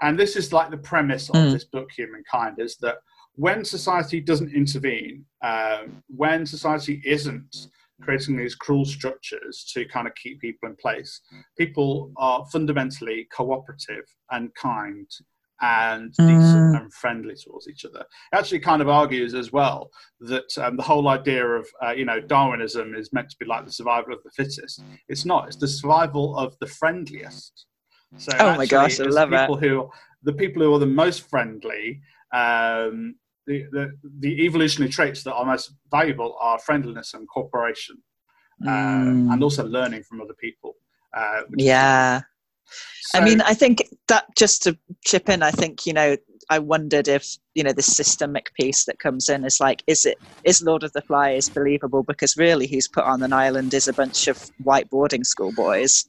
[0.01, 1.51] and this is like the premise of Mm.
[1.53, 2.97] this book, Humankind, is that
[3.35, 7.55] when society doesn't intervene, um, when society isn't
[8.01, 11.21] creating these cruel structures to kind of keep people in place,
[11.57, 15.07] people are fundamentally cooperative and kind
[15.61, 16.79] and decent Mm.
[16.81, 17.99] and friendly towards each other.
[17.99, 22.05] It actually kind of argues as well that um, the whole idea of uh, you
[22.05, 24.81] know Darwinism is meant to be like the survival of the fittest.
[25.09, 25.47] It's not.
[25.47, 27.65] It's the survival of the friendliest.
[28.17, 29.39] So Oh my gosh, I love the it.
[29.41, 29.89] people who
[30.23, 32.01] the people who are the most friendly.
[32.33, 33.15] Um,
[33.47, 37.97] the, the, the evolutionary traits that are most valuable are friendliness and cooperation,
[38.67, 39.33] uh, Mm.
[39.33, 40.75] and also learning from other people.
[41.17, 42.21] Uh, yeah.
[43.15, 46.15] I mean, I think that just to chip in, I think you know,
[46.51, 50.19] I wondered if you know this systemic piece that comes in is like, is it
[50.43, 52.03] is Lord of the Flies believable?
[52.03, 56.05] Because really, who's put on an island is a bunch of white boarding school boys.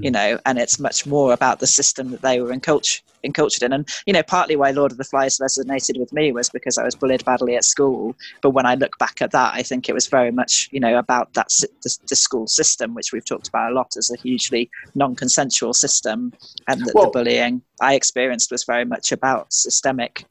[0.00, 3.72] You know, and it's much more about the system that they were encultured, encultured in.
[3.72, 6.84] And, you know, partly why Lord of the Flies resonated with me was because I
[6.84, 8.14] was bullied badly at school.
[8.42, 10.98] But when I look back at that, I think it was very much, you know,
[10.98, 11.48] about that
[11.82, 15.74] the, the school system, which we've talked about a lot as a hugely non consensual
[15.74, 16.32] system.
[16.68, 20.24] And that well, the bullying I experienced was very much about systemic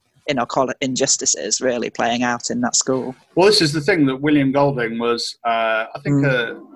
[0.81, 3.15] injustices really playing out in that school.
[3.35, 6.25] Well, this is the thing that William Golding was, uh, I think, mm.
[6.25, 6.70] uh,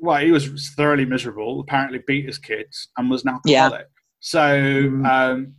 [0.00, 1.60] well, he was thoroughly miserable.
[1.60, 3.80] Apparently, beat his kids and was an alcoholic.
[3.80, 3.86] Yeah.
[4.20, 5.06] So, mm.
[5.06, 5.54] um,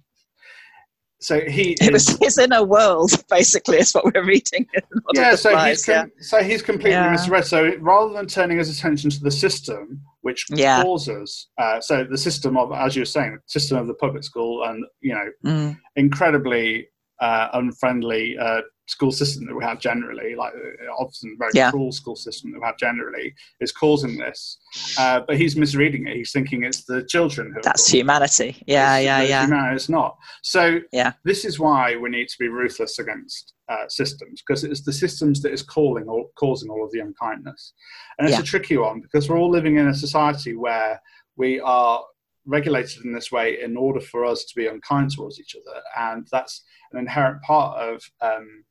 [1.19, 4.67] so he it was his inner world, basically, is what we're reading.
[5.13, 6.05] Yeah, so he's com- yeah.
[6.21, 7.11] so he's completely yeah.
[7.11, 7.45] misread.
[7.45, 10.81] So rather than turning his attention to the system, which yeah.
[10.83, 14.63] causes, uh, so the system of, as you were saying, system of the public school,
[14.63, 15.77] and you know, mm.
[15.97, 16.87] incredibly
[17.19, 21.71] uh, unfriendly uh, school system that we have generally, like uh, often very yeah.
[21.71, 24.57] cruel school system that we have generally, is causing this.
[24.99, 26.15] Uh, but he's misreading it.
[26.17, 27.61] He's thinking it's the children who.
[27.61, 28.61] That's humanity.
[28.67, 29.41] Yeah, it's, yeah, yeah.
[29.45, 29.75] Humanity.
[29.75, 30.17] It's not.
[30.43, 31.13] So yeah.
[31.23, 35.41] this is why we need to be ruthless against uh, systems because it's the systems
[35.41, 37.73] that is calling or causing all of the unkindness,
[38.17, 38.43] and it's yeah.
[38.43, 41.01] a tricky one because we're all living in a society where
[41.37, 42.03] we are
[42.45, 46.27] regulated in this way in order for us to be unkind towards each other, and
[46.31, 48.63] that's an inherent part of, um,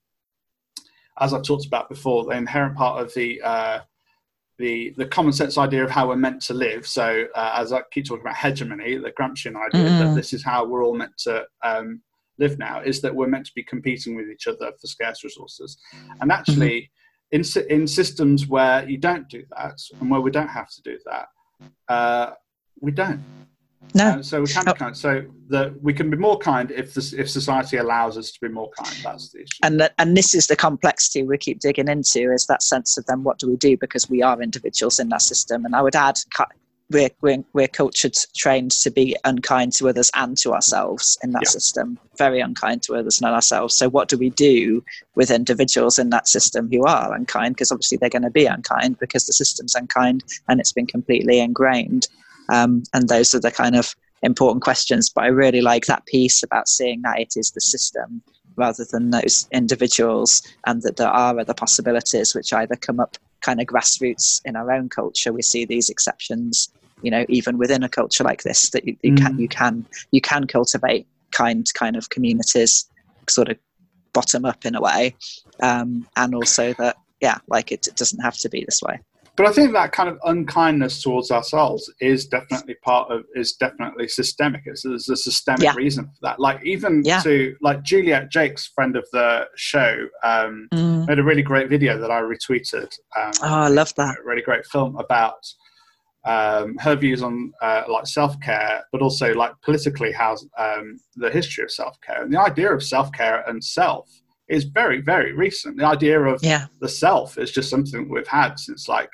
[1.21, 3.81] as I've talked about before, the inherent part of the uh,
[4.59, 6.87] the the common sense idea of how we're meant to live.
[6.87, 9.99] So, uh, as I keep talking about hegemony, the Gramscian idea mm.
[10.01, 12.03] that this is how we're all meant to um,
[12.39, 15.79] live now is that we're meant to be competing with each other for scarce resources,
[16.21, 16.81] and actually.
[16.81, 16.95] Mm-hmm.
[17.33, 20.99] In, in systems where you don't do that and where we don't have to do
[21.07, 21.29] that,
[21.89, 22.33] uh,
[22.81, 23.23] we don't.
[23.95, 24.11] No.
[24.11, 24.97] Uh, so we can be kind.
[24.97, 28.49] So that we can be more kind if this, if society allows us to be
[28.49, 28.97] more kind.
[29.03, 29.59] That's the issue.
[29.63, 33.25] And and this is the complexity we keep digging into is that sense of then
[33.25, 35.65] what do we do because we are individuals in that system.
[35.65, 36.19] And I would add
[36.91, 41.43] we're we're, we're cultured trained to be unkind to others and to ourselves in that
[41.45, 41.51] yeah.
[41.51, 41.99] system.
[42.19, 43.77] Very unkind to others and ourselves.
[43.77, 47.55] So what do we do with individuals in that system who are unkind?
[47.55, 51.41] Because obviously they're going to be unkind because the system's unkind and it's been completely
[51.41, 52.09] ingrained.
[52.51, 55.09] Um, and those are the kind of important questions.
[55.09, 58.23] But I really like that piece about seeing that it is the system
[58.57, 63.61] rather than those individuals, and that there are other possibilities which either come up kind
[63.61, 65.33] of grassroots in our own culture.
[65.33, 66.69] We see these exceptions,
[67.01, 69.19] you know, even within a culture like this, that you, you mm.
[69.19, 72.89] can you can you can cultivate kind kind of communities,
[73.29, 73.57] sort of
[74.13, 75.15] bottom up in a way,
[75.61, 79.01] um, and also that yeah, like it, it doesn't have to be this way
[79.37, 84.09] but I think that kind of unkindness towards ourselves is definitely part of is definitely
[84.09, 84.63] systemic.
[84.67, 85.75] It's, there's a systemic yeah.
[85.75, 86.41] reason for that.
[86.41, 87.21] Like even yeah.
[87.21, 91.07] to like Juliet Jacques, friend of the show, um, mm.
[91.07, 92.93] made a really great video that I retweeted.
[93.17, 94.19] Um, oh, I love that.
[94.19, 95.47] A really great film about
[96.25, 101.31] um, her views on uh, like self care, but also like politically how um, the
[101.31, 104.11] history of self care and the idea of self care and self
[104.49, 105.79] is very very recent.
[105.79, 106.67] The idea of yeah.
[106.81, 109.11] the self is just something we've had since like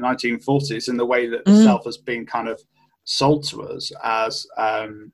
[0.00, 1.64] 1940s in the way that mm.
[1.64, 2.60] self has been kind of
[3.04, 5.12] sold to us as um,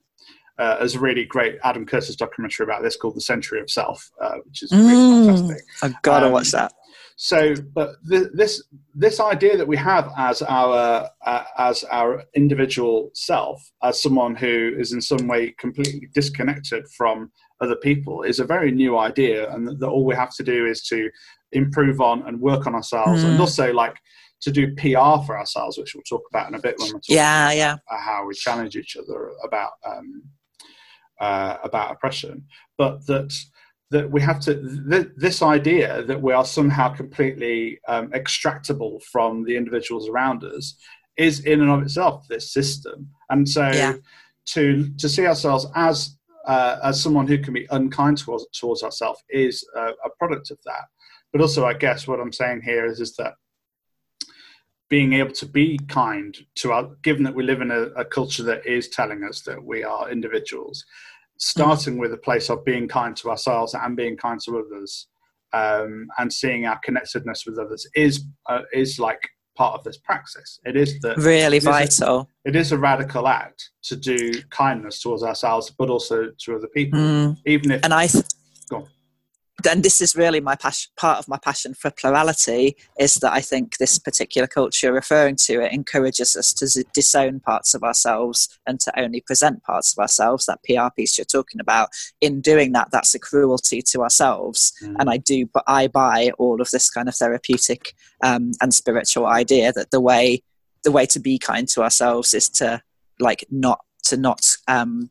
[0.59, 4.11] uh, as a really great Adam Curtis documentary about this called The Century of Self,
[4.21, 5.27] uh, which is really mm.
[5.27, 5.65] fantastic.
[5.83, 6.73] I've got to um, watch that.
[7.17, 8.63] So, but th- this
[8.95, 14.75] this idea that we have as our uh, as our individual self, as someone who
[14.77, 19.67] is in some way completely disconnected from other people, is a very new idea, and
[19.67, 21.11] that all we have to do is to
[21.53, 23.31] improve on and work on ourselves, mm.
[23.31, 23.97] and also like
[24.43, 27.03] to do PR for ourselves, which we'll talk about in a bit when we talk
[27.09, 27.77] yeah, yeah.
[27.89, 30.23] how we challenge each other about um,
[31.21, 32.45] uh, about oppression,
[32.77, 33.35] but that
[33.91, 34.55] that we have to
[34.91, 40.77] th- this idea that we are somehow completely um, extractable from the individuals around us
[41.17, 43.95] is in and of itself this system, and so yeah.
[44.47, 49.23] to to see ourselves as uh, as someone who can be unkind towards towards ourselves
[49.31, 50.85] is a, a product of that.
[51.37, 53.35] But also, I guess what I'm saying here is is that
[54.89, 58.43] being able to be kind to our, given that we live in a, a culture
[58.45, 60.83] that is telling us that we are individuals,
[61.37, 65.09] starting with a place of being kind to ourselves and being kind to others,
[65.53, 69.21] um, and seeing our connectedness with others is uh, is like
[69.57, 70.59] part of this praxis.
[70.65, 72.31] It is that really it vital.
[72.47, 76.69] A, it is a radical act to do kindness towards ourselves, but also to other
[76.69, 77.37] people, mm.
[77.45, 77.85] even if.
[77.85, 78.25] And I, th-
[79.67, 83.41] and this is really my passion, part of my passion for plurality is that I
[83.41, 88.81] think this particular culture referring to it encourages us to disown parts of ourselves and
[88.81, 90.47] to only present parts of ourselves.
[90.47, 94.73] That PR piece you're talking about, in doing that, that's a cruelty to ourselves.
[94.83, 94.97] Mm.
[95.01, 99.27] And I do, but I buy all of this kind of therapeutic um, and spiritual
[99.27, 100.43] idea that the way
[100.85, 102.81] the way to be kind to ourselves is to
[103.19, 105.11] like not to not um,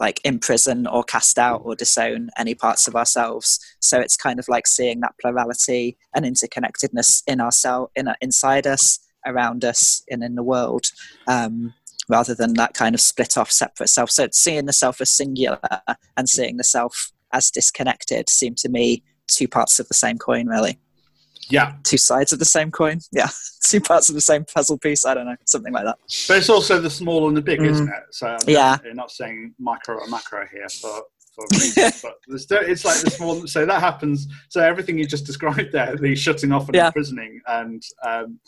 [0.00, 3.58] like imprison or cast out or disown any parts of ourselves.
[3.80, 9.00] So it's kind of like seeing that plurality and interconnectedness in ourselves, in inside us,
[9.26, 10.86] around us, and in the world,
[11.26, 11.74] um,
[12.08, 14.10] rather than that kind of split off, separate self.
[14.10, 15.60] So seeing the self as singular
[16.16, 20.46] and seeing the self as disconnected seem to me two parts of the same coin,
[20.46, 20.78] really.
[21.50, 21.74] Yeah.
[21.84, 23.00] Two sides of the same coin.
[23.12, 23.28] Yeah.
[23.64, 25.04] Two parts of the same puzzle piece.
[25.04, 25.36] I don't know.
[25.44, 25.98] Something like that.
[26.26, 27.68] But it's also the small and the big, mm.
[27.68, 28.02] isn't it?
[28.10, 28.78] So I'm yeah.
[28.84, 31.02] You're not saying micro or macro here for,
[31.34, 33.46] for but it's like the small.
[33.46, 34.26] So that happens.
[34.48, 36.86] So everything you just described there, the shutting off and yeah.
[36.86, 38.40] imprisoning and, um,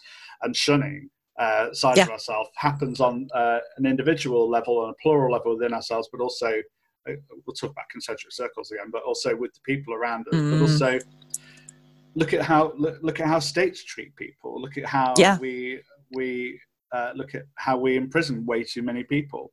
[0.43, 2.03] and shunning, uh, side yeah.
[2.03, 6.21] of ourselves happens on uh, an individual level and a plural level within ourselves, but
[6.21, 6.49] also
[7.09, 7.13] uh,
[7.47, 10.51] we'll talk about concentric circles again, but also with the people around us, mm.
[10.51, 10.99] but also
[12.15, 14.61] look at how look, look, at how states treat people.
[14.61, 15.39] Look at how yeah.
[15.39, 15.81] we
[16.13, 16.61] we
[16.93, 19.53] uh, look at how we imprison way too many people.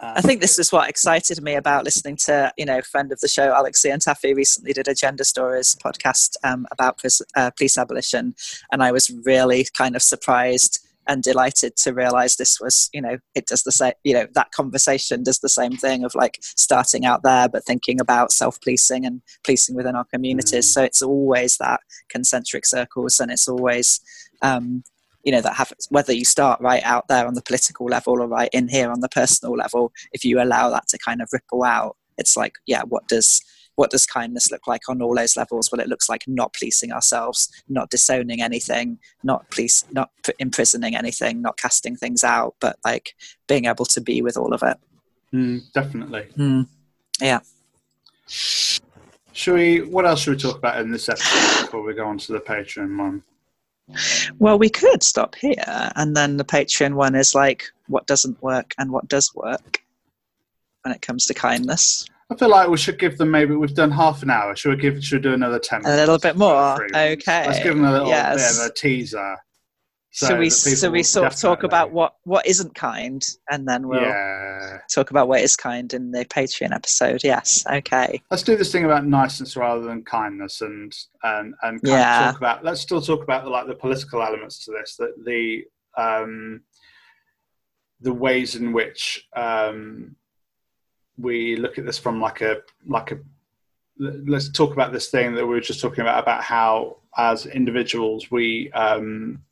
[0.00, 3.18] Um, I think this is what excited me about listening to, you know, friend of
[3.18, 7.02] the show, Alex Iantaffi, recently did a Gender Stories podcast um, about
[7.34, 8.34] uh, police abolition.
[8.70, 13.16] And I was really kind of surprised and delighted to realize this was you know
[13.34, 17.04] it does the same you know that conversation does the same thing of like starting
[17.04, 20.72] out there but thinking about self-policing and policing within our communities mm.
[20.72, 24.00] so it's always that concentric circles and it's always
[24.42, 24.84] um,
[25.24, 28.28] you know that have whether you start right out there on the political level or
[28.28, 31.64] right in here on the personal level if you allow that to kind of ripple
[31.64, 33.42] out it's like yeah what does
[33.78, 35.70] what does kindness look like on all those levels?
[35.70, 40.10] Well, it looks like not policing ourselves, not disowning anything, not police, not
[40.40, 43.14] imprisoning anything, not casting things out, but like
[43.46, 44.76] being able to be with all of it.
[45.32, 46.26] Mm, definitely.
[46.36, 46.66] Mm,
[47.20, 47.38] yeah.
[48.26, 49.82] Should we?
[49.82, 52.40] What else should we talk about in this episode before we go on to the
[52.40, 53.22] Patreon one?
[54.40, 58.74] Well, we could stop here, and then the Patreon one is like what doesn't work
[58.76, 59.84] and what does work
[60.82, 62.08] when it comes to kindness.
[62.30, 64.54] I feel like we should give them maybe we've done half an hour.
[64.54, 65.02] Should we give?
[65.02, 65.82] Should we do another ten?
[65.86, 66.84] A little bit more.
[66.94, 67.46] Okay.
[67.46, 68.58] Let's give them a little yes.
[68.58, 69.36] bit of a teaser.
[70.10, 73.86] So, so we so we sort of talk about what what isn't kind, and then
[73.86, 74.78] we'll yeah.
[74.92, 77.22] talk about what is kind in the Patreon episode.
[77.22, 77.64] Yes.
[77.70, 78.20] Okay.
[78.30, 82.24] Let's do this thing about niceness rather than kindness, and and and yeah.
[82.24, 82.64] talk about.
[82.64, 84.96] Let's still talk about the, like the political elements to this.
[84.96, 85.64] That the
[85.96, 86.62] um,
[88.00, 90.16] the ways in which um,
[91.18, 93.18] we look at this from like a like a
[93.98, 98.30] let's talk about this thing that we were just talking about about how as individuals
[98.30, 99.42] we um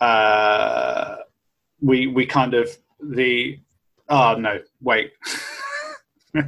[0.00, 1.16] uh
[1.80, 2.68] we we kind of
[3.00, 3.58] the
[4.08, 5.12] oh no wait.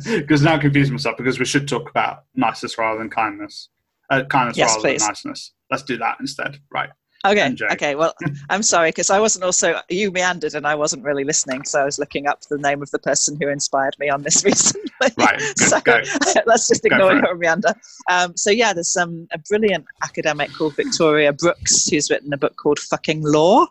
[0.04, 3.70] Because now I'm confusing myself because we should talk about niceness rather than kindness
[4.10, 5.00] uh, kindness yes, rather please.
[5.00, 5.52] than niceness.
[5.70, 6.58] Let's do that instead.
[6.70, 6.90] Right
[7.26, 7.54] Okay.
[7.72, 7.94] Okay.
[7.94, 8.14] Well,
[8.50, 11.84] I'm sorry because I wasn't also you meandered and I wasn't really listening, so I
[11.84, 14.90] was looking up the name of the person who inspired me on this recently.
[15.16, 15.40] Right.
[15.56, 16.00] so go.
[16.46, 17.74] let's just ignore your meander.
[18.10, 22.56] Um, so yeah, there's um, a brilliant academic called Victoria Brooks who's written a book
[22.56, 23.66] called "Fucking Law,"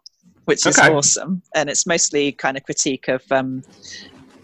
[0.45, 0.93] which is okay.
[0.93, 3.63] awesome, and it's mostly kind of critique of um,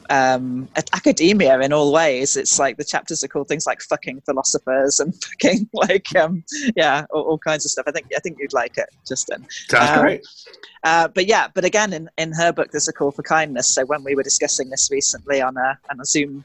[0.10, 2.36] um, academia in all ways.
[2.38, 6.44] It's like the chapters are called things like "fucking philosophers" and "fucking like um,
[6.76, 7.86] yeah, all, all, kinds of stuff.
[7.88, 9.46] I think I think you'd like it, Justin.
[9.70, 10.28] Sounds um, great.
[10.84, 13.68] Uh, but yeah, but again, in, in her book, there's a call for kindness.
[13.68, 16.44] So when we were discussing this recently on a on a Zoom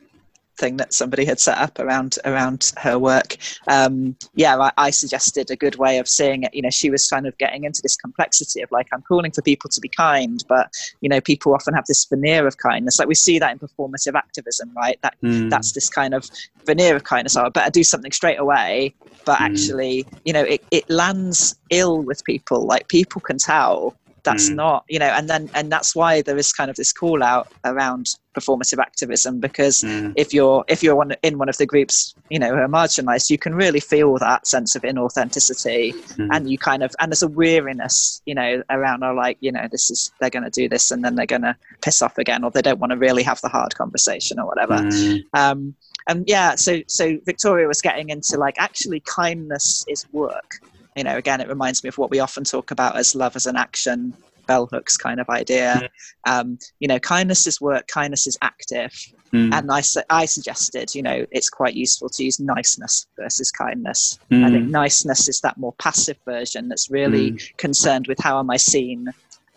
[0.58, 3.36] thing that somebody had set up around around her work.
[3.68, 6.54] Um, yeah, I, I, suggested a good way of seeing it.
[6.54, 9.42] You know, she was kind of getting into this complexity of like, I'm calling for
[9.42, 12.98] people to be kind, but you know, people often have this veneer of kindness.
[12.98, 14.98] Like we see that in performative activism, right?
[15.02, 15.48] That mm.
[15.48, 16.28] that's this kind of
[16.66, 17.36] veneer of kindness.
[17.36, 18.94] Oh, I better do something straight away,
[19.24, 19.42] but mm.
[19.42, 22.66] actually, you know, it, it lands ill with people.
[22.66, 24.56] Like people can tell that's mm.
[24.56, 27.48] not you know and then and that's why there is kind of this call out
[27.64, 30.12] around performative activism because mm.
[30.16, 33.30] if you're if you're one, in one of the groups you know who are marginalized
[33.30, 36.28] you can really feel that sense of inauthenticity mm.
[36.32, 39.66] and you kind of and there's a weariness you know around or like you know
[39.70, 42.44] this is they're going to do this and then they're going to piss off again
[42.44, 45.22] or they don't want to really have the hard conversation or whatever mm.
[45.34, 45.74] um,
[46.08, 50.60] and yeah so so victoria was getting into like actually kindness is work
[50.98, 53.46] you know again it reminds me of what we often talk about as love as
[53.46, 54.12] an action
[54.48, 55.88] bell hooks kind of idea.
[56.26, 58.92] Um, you know kindness is work kindness is active.
[59.32, 59.52] Mm.
[59.52, 64.18] and I, I suggested you know it's quite useful to use niceness versus kindness.
[64.30, 64.44] Mm.
[64.46, 67.56] i think niceness is that more passive version that's really mm.
[67.58, 69.08] concerned with how am i seen?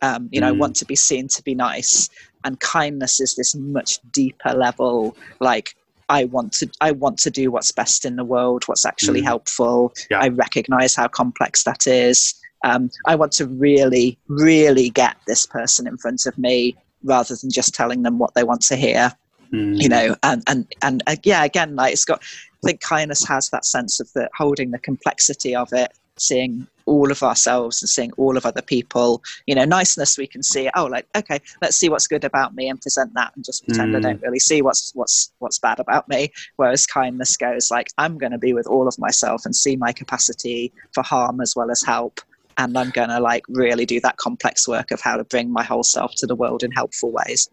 [0.01, 2.09] Um, you know i want to be seen to be nice.
[2.43, 5.75] And kindness is this much deeper level like
[6.11, 9.25] I want to I want to do what's best in the world, what's actually mm.
[9.31, 9.93] helpful.
[10.09, 10.19] Yeah.
[10.19, 12.35] I recognize how complex that is.
[12.63, 17.49] um, I want to really, really get this person in front of me rather than
[17.49, 19.11] just telling them what they want to hear.
[19.53, 19.81] Mm.
[19.81, 22.21] You know, and and and uh, yeah, again, like it's got.
[22.63, 25.91] I think kindness has that sense of the holding the complexity of it,
[26.21, 29.21] seeing all of ourselves and seeing all of other people.
[29.45, 30.69] You know, niceness we can see.
[30.75, 33.93] Oh, like okay, let's see what's good about me and present that, and just pretend
[33.93, 33.97] mm.
[33.97, 36.31] I don't really see what's what's what's bad about me.
[36.57, 39.91] Whereas kindness goes like I'm going to be with all of myself and see my
[39.91, 42.19] capacity for harm as well as help.
[42.57, 45.63] And I'm going to like really do that complex work of how to bring my
[45.63, 47.49] whole self to the world in helpful ways.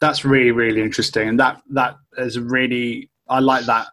[0.00, 3.86] That's really, really interesting, and that that is really I like that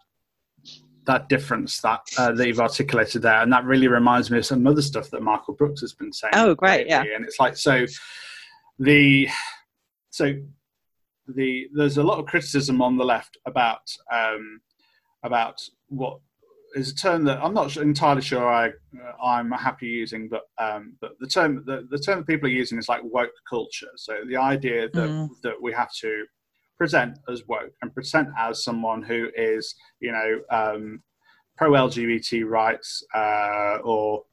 [1.10, 4.66] that difference that uh, that you've articulated there, and that really reminds me of some
[4.68, 6.34] other stuff that Michael Brooks has been saying.
[6.36, 6.88] Oh, great!
[6.88, 7.10] Lately.
[7.10, 7.88] Yeah, and it's like so
[8.78, 9.28] the
[10.12, 10.36] so
[11.28, 13.82] the there's a lot of criticism on the left about
[14.14, 14.62] um,
[15.24, 16.20] about what
[16.76, 20.93] is a term that I'm not entirely sure I uh, I'm happy using, but um,
[21.01, 23.89] but the term the, the term that people are using is like woke culture.
[23.95, 25.30] So the idea that mm.
[25.41, 26.26] that we have to
[26.80, 31.04] present as woke and present as someone who is, you know, um,
[31.58, 34.24] pro LGBT rights uh, or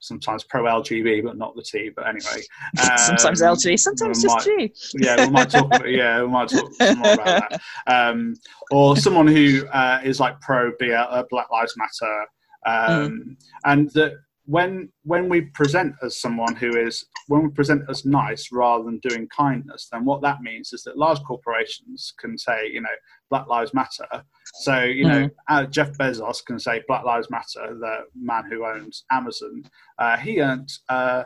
[0.00, 1.90] sometimes pro LGB, but not the T.
[1.94, 2.42] But anyway,
[2.82, 4.72] um, sometimes LG, sometimes just G.
[4.94, 5.66] Yeah, we might talk.
[5.66, 7.60] About, yeah, we might talk more about that.
[7.86, 8.34] Um,
[8.72, 12.26] or someone who uh, is like pro BL, uh, Black Lives Matter,
[12.66, 13.36] um, mm.
[13.64, 14.14] and that
[14.44, 18.98] when when we present as someone who is when we present as nice rather than
[18.98, 22.88] doing kindness, then what that means is that large corporations can say, you know,
[23.30, 24.24] Black Lives Matter.
[24.62, 25.54] So you know, mm-hmm.
[25.54, 27.76] uh, Jeff Bezos can say Black Lives Matter.
[27.78, 29.64] The man who owns Amazon,
[29.98, 31.24] uh, he earned uh,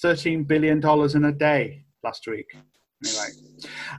[0.00, 2.46] thirteen billion dollars in a day last week.
[3.04, 3.28] Anyway,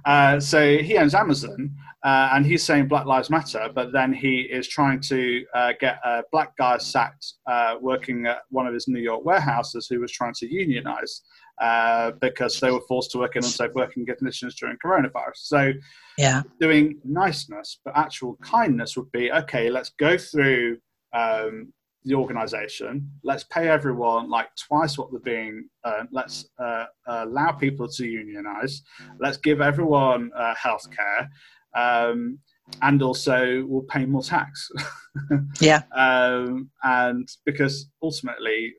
[0.05, 4.41] uh, so he owns Amazon, uh, and he's saying Black Lives Matter, but then he
[4.41, 8.87] is trying to uh, get a black guy sacked uh, working at one of his
[8.87, 11.21] New York warehouses who was trying to unionize
[11.61, 15.35] uh, because they were forced to work in unsafe working conditions during coronavirus.
[15.35, 15.73] So,
[16.17, 19.69] yeah, doing niceness, but actual kindness would be okay.
[19.69, 20.77] Let's go through
[21.13, 21.71] um,
[22.03, 23.11] the organization.
[23.23, 25.69] Let's pay everyone like twice what they're being.
[25.83, 28.81] Uh, let's uh, allow people to unionize.
[29.19, 31.29] Let's give everyone uh, health care.
[31.75, 32.39] Um,
[32.81, 34.71] and also we'll pay more tax.
[35.59, 35.83] yeah.
[35.95, 38.73] Um, and because ultimately,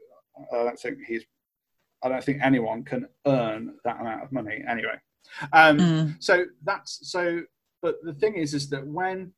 [0.53, 1.25] I don't think he's,
[2.03, 4.99] I don't think anyone can earn that amount of money anyway.
[5.53, 6.17] Um, mm.
[6.23, 7.43] So that's so.
[7.81, 9.33] But the thing is, is that when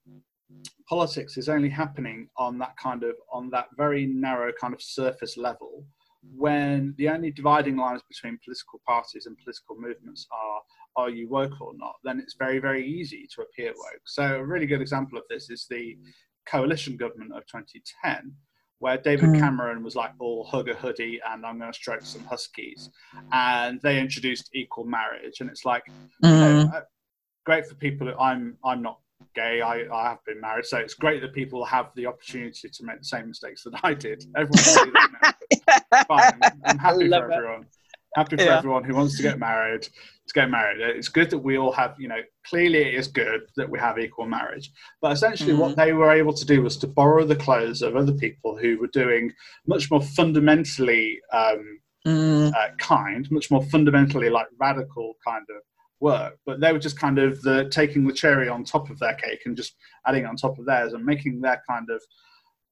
[0.88, 5.36] politics is only happening on that kind of on that very narrow kind of surface
[5.36, 5.84] level
[6.36, 10.60] when the only dividing lines between political parties and political movements are
[10.96, 14.44] are you woke or not then it's very very easy to appear woke so a
[14.44, 15.96] really good example of this is the
[16.46, 18.32] coalition government of 2010
[18.80, 19.38] where David mm.
[19.38, 22.90] Cameron was like all hug a hoodie and I'm going to stroke some huskies
[23.32, 25.84] and they introduced equal marriage and it's like
[26.22, 26.28] mm.
[26.28, 26.80] you know, uh,
[27.46, 28.98] great for people who I'm I'm not
[29.34, 29.60] gay.
[29.60, 32.98] I, I have been married, so it's great that people have the opportunity to make
[32.98, 34.24] the same mistakes that I did.
[34.36, 36.40] Everyone that Fine.
[36.64, 37.62] I'm happy for everyone.
[37.62, 37.68] It.
[38.16, 38.58] Happy for yeah.
[38.58, 39.88] everyone who wants to get married
[40.26, 40.80] to get married.
[40.80, 43.98] It's good that we all have, you know, clearly it is good that we have
[43.98, 44.70] equal marriage.
[45.02, 45.58] But essentially, mm.
[45.58, 48.78] what they were able to do was to borrow the clothes of other people who
[48.78, 49.32] were doing
[49.66, 52.54] much more fundamentally um, mm.
[52.54, 55.62] uh, kind, much more fundamentally like radical kind of
[56.04, 59.14] work, but they were just kind of the, taking the cherry on top of their
[59.14, 59.74] cake and just
[60.06, 62.00] adding on top of theirs and making their kind of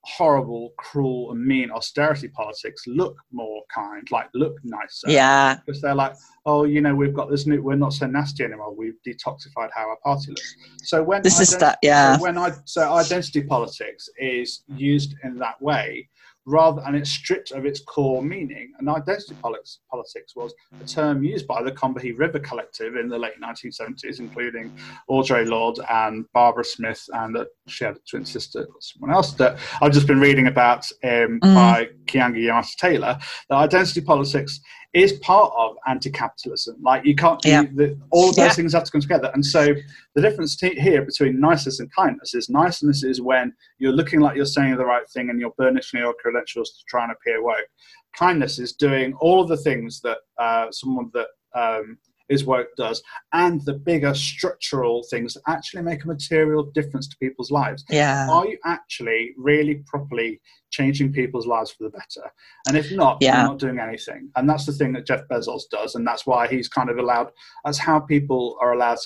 [0.05, 5.09] horrible, cruel, and mean austerity politics look more kind, like look nicer.
[5.09, 5.59] Yeah.
[5.65, 6.15] Because they're like,
[6.45, 8.75] oh, you know, we've got this new, we're not so nasty anymore.
[8.75, 10.57] We've detoxified how our party looks.
[10.83, 12.17] So when this is that, yeah.
[12.17, 16.09] So when I so identity politics is used in that way,
[16.45, 18.73] rather and it's stripped of its core meaning.
[18.79, 23.19] And identity politics, politics was a term used by the Combahee River Collective in the
[23.19, 24.73] late 1970s, including
[25.09, 29.33] Audre Lorde and Barbara Smith, and uh, she had a twin sister, or someone else
[29.35, 31.55] that I've just been reading about um, mm.
[31.55, 33.19] by Keeanga-Yamahtta Taylor.
[33.49, 34.61] That identity politics
[34.95, 36.77] is part of anti-capitalism.
[36.83, 37.63] Like you can't, yeah.
[37.63, 38.53] you, the, all of those yeah.
[38.53, 39.31] things have to come together.
[39.33, 39.69] And so
[40.15, 44.37] the difference t- here between niceness and kindness is niceness is when you're looking like
[44.37, 47.67] you're saying the right thing and you're burnishing your credentials to try and appear woke.
[48.15, 51.97] Kindness is doing all of the things that uh, someone that um,
[52.33, 53.03] is woke does,
[53.33, 57.85] and the bigger structural things that actually make a material difference to people's lives.
[57.89, 58.29] Yeah.
[58.31, 62.33] Are you actually really properly changing people's lives for the better?
[62.67, 63.39] And if not, yeah.
[63.39, 64.31] you're not doing anything.
[64.37, 67.31] And that's the thing that Jeff Bezos does, and that's why he's kind of allowed.
[67.65, 68.99] That's how people are allowed.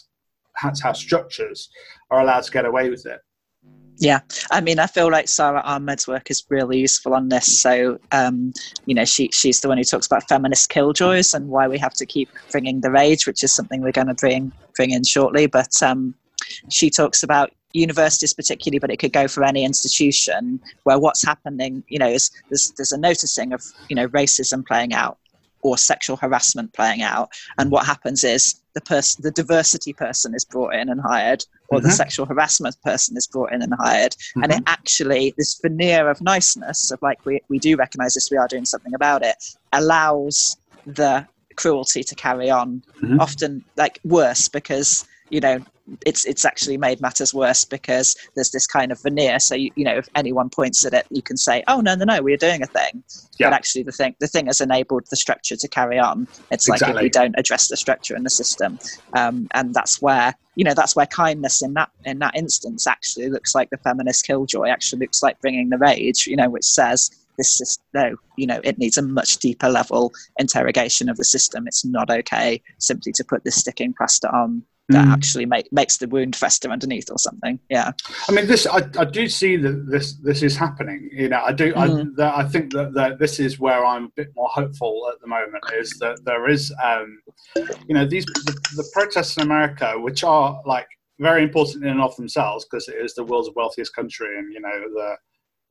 [0.62, 1.68] That's how structures
[2.11, 3.20] are allowed to get away with it.
[3.99, 4.21] Yeah,
[4.51, 7.61] I mean, I feel like Sara Ahmed's work is really useful on this.
[7.61, 8.53] So, um,
[8.85, 11.95] you know, she she's the one who talks about feminist killjoys and why we have
[11.95, 15.47] to keep bringing the rage, which is something we're going to bring bring in shortly.
[15.47, 16.15] But um,
[16.69, 21.85] she talks about universities particularly, but it could go for any institution where what's happening,
[21.89, 25.19] you know, is there's, there's a noticing of you know racism playing out
[25.67, 30.45] or sexual harassment playing out, and what happens is the person, the diversity person is
[30.45, 31.89] brought in and hired, or mm-hmm.
[31.89, 34.43] the sexual harassment person is brought in and hired, mm-hmm.
[34.43, 38.37] and it actually this veneer of niceness of like we we do recognize this, we
[38.37, 39.37] are doing something about it,
[39.73, 40.57] allows
[40.87, 43.21] the cruelty to carry on, mm-hmm.
[43.21, 45.59] often like worse because you know
[46.05, 49.39] it's it's actually made matters worse because there's this kind of veneer.
[49.39, 52.05] So you, you know, if anyone points at it, you can say, "Oh no, no,
[52.05, 53.03] no, we're doing a thing."
[53.39, 53.51] Yeah.
[53.51, 56.27] But actually, the thing the thing has enabled the structure to carry on.
[56.51, 58.79] It's like if we don't address the structure and the system,
[59.14, 63.29] um, and that's where you know that's where kindness in that in that instance actually
[63.29, 64.68] looks like the feminist killjoy.
[64.68, 66.27] Actually, looks like bringing the rage.
[66.27, 70.12] You know, which says this is no, you know, it needs a much deeper level
[70.39, 71.66] interrogation of the system.
[71.66, 75.12] It's not okay simply to put this sticking plaster on that mm.
[75.12, 77.59] actually make, makes the wound fester underneath or something.
[77.68, 77.93] Yeah.
[78.28, 81.11] I mean, this I, I do see that this this is happening.
[81.12, 81.72] You know, I do.
[81.74, 81.76] Mm.
[81.76, 85.20] I, that, I think that, that this is where I'm a bit more hopeful at
[85.20, 85.64] the moment.
[85.74, 87.20] Is that there is, um,
[87.57, 90.87] you know, these the, the protests in America, which are like
[91.18, 94.61] very important in and of themselves because it is the world's wealthiest country, and you
[94.61, 95.16] know the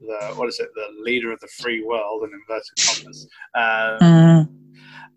[0.05, 3.27] the what is it the leader of the free world in inverted commas.
[3.55, 4.65] Um, mm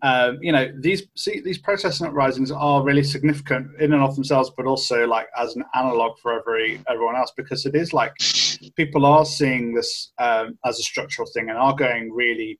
[0.01, 4.15] um, you know these see, these protest and uprisings are really significant in and of
[4.15, 8.13] themselves, but also like as an analog for every everyone else because it is like
[8.75, 12.59] people are seeing this um, as a structural thing and are going really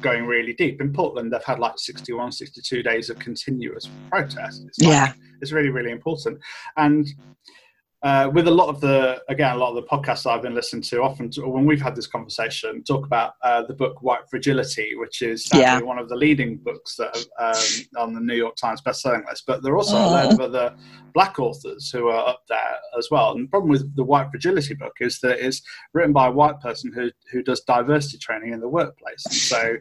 [0.00, 0.80] going really deep.
[0.80, 4.64] In Portland, they've had like 61, 62 days of continuous protest.
[4.66, 6.38] It's like, yeah, it's really really important
[6.76, 7.06] and
[8.02, 10.82] uh, with a lot of the again a lot of the podcasts I've been listening
[10.82, 14.94] to, often to, when we've had this conversation, talk about uh, the book White Fragility,
[14.94, 15.80] which is yeah.
[15.80, 19.44] one of the leading books that are, um, on the New York Times bestselling list.
[19.46, 20.76] But there are also a lot of other
[21.12, 23.32] black authors who are up there as well.
[23.32, 25.60] And the problem with the White Fragility book is that it's
[25.92, 29.24] written by a white person who who does diversity training in the workplace.
[29.26, 29.76] And so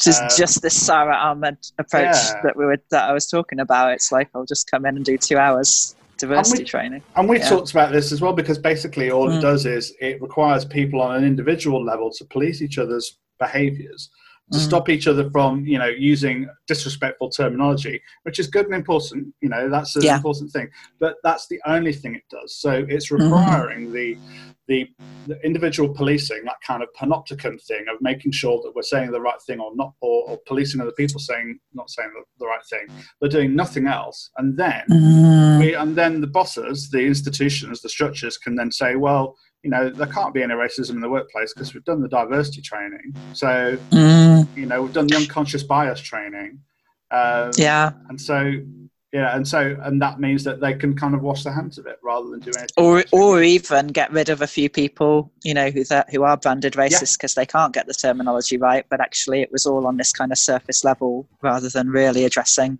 [0.00, 2.40] just um, just this Sara Ahmed approach yeah.
[2.44, 3.90] that we were that I was talking about.
[3.94, 7.02] It's like I'll just come in and do two hours diversity and we, training.
[7.16, 7.48] And we yeah.
[7.48, 9.38] talked about this as well because basically all mm.
[9.38, 14.10] it does is it requires people on an individual level to police each other's behaviors
[14.52, 14.62] to mm.
[14.62, 19.48] stop each other from you know using disrespectful terminology which is good and important you
[19.48, 20.16] know that's an yeah.
[20.16, 23.22] important thing but that's the only thing it does so it's mm-hmm.
[23.24, 23.92] requiring mm.
[23.92, 24.18] the
[24.68, 24.86] the,
[25.26, 29.20] the, individual policing, that kind of panopticon thing of making sure that we're saying the
[29.20, 32.64] right thing or not, or, or policing other people saying not saying the, the, right
[32.70, 32.86] thing,
[33.20, 35.58] but doing nothing else, and then mm.
[35.58, 39.90] we, and then the bosses, the institutions, the structures can then say, well, you know,
[39.90, 43.76] there can't be any racism in the workplace because we've done the diversity training, so
[43.90, 44.46] mm.
[44.54, 46.60] you know, we've done the unconscious bias training,
[47.10, 48.52] um, yeah, and so
[49.12, 51.86] yeah, and so and that means that they can kind of wash their hands of
[51.86, 52.68] it rather than do anything.
[52.76, 56.36] Or or even get rid of a few people, you know, who that who are
[56.36, 57.42] branded racist because yeah.
[57.42, 60.36] they can't get the terminology right, but actually it was all on this kind of
[60.36, 62.78] surface level rather than really addressing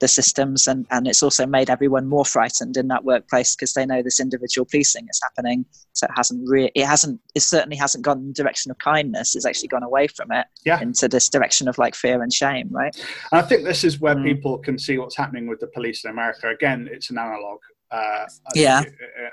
[0.00, 3.86] the systems, and and it's also made everyone more frightened in that workplace because they
[3.86, 5.64] know this individual policing is happening.
[5.98, 9.34] So it hasn't really, it hasn't, it certainly hasn't gone in the direction of kindness.
[9.34, 10.80] It's actually gone away from it yeah.
[10.80, 12.94] into this direction of like fear and shame, right?
[13.32, 14.24] And I think this is where mm.
[14.24, 16.48] people can see what's happening with the police in America.
[16.48, 17.58] Again, it's an analog.
[17.90, 18.82] Uh, yeah,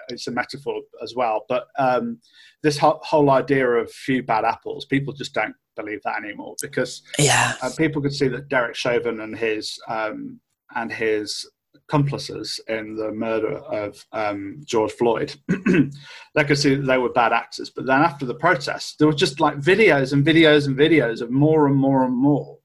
[0.07, 1.45] it's a metaphor as well.
[1.49, 2.19] But um,
[2.63, 7.01] this whole, whole idea of few bad apples, people just don't believe that anymore because
[7.19, 10.39] yeah, uh, people could see that Derek Chauvin and his um,
[10.75, 11.45] and his
[11.87, 15.35] accomplices in the murder of um, George Floyd.
[15.47, 19.13] they could see that they were bad actors, but then after the protests, there were
[19.13, 22.57] just like videos and videos and videos of more and more and more.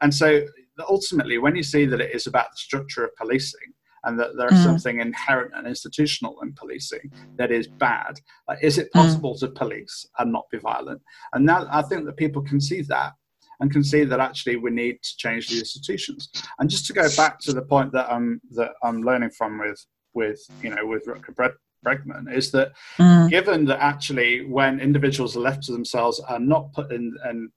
[0.00, 0.42] And so
[0.88, 3.72] ultimately, when you see that it is about the structure of policing
[4.04, 4.64] and that there's mm.
[4.64, 8.18] something inherent and institutional in policing that is bad,
[8.48, 9.40] uh, is it possible mm.
[9.40, 11.00] to police and not be violent?
[11.32, 13.12] And now I think that people can see that
[13.60, 16.28] and can see that actually we need to change the institutions.
[16.58, 19.84] And just to go back to the point that I'm that I'm learning from with
[20.14, 21.54] with you know with Rutger
[21.84, 23.30] Bregman is that mm.
[23.30, 27.50] given that actually when individuals are left to themselves are not put in and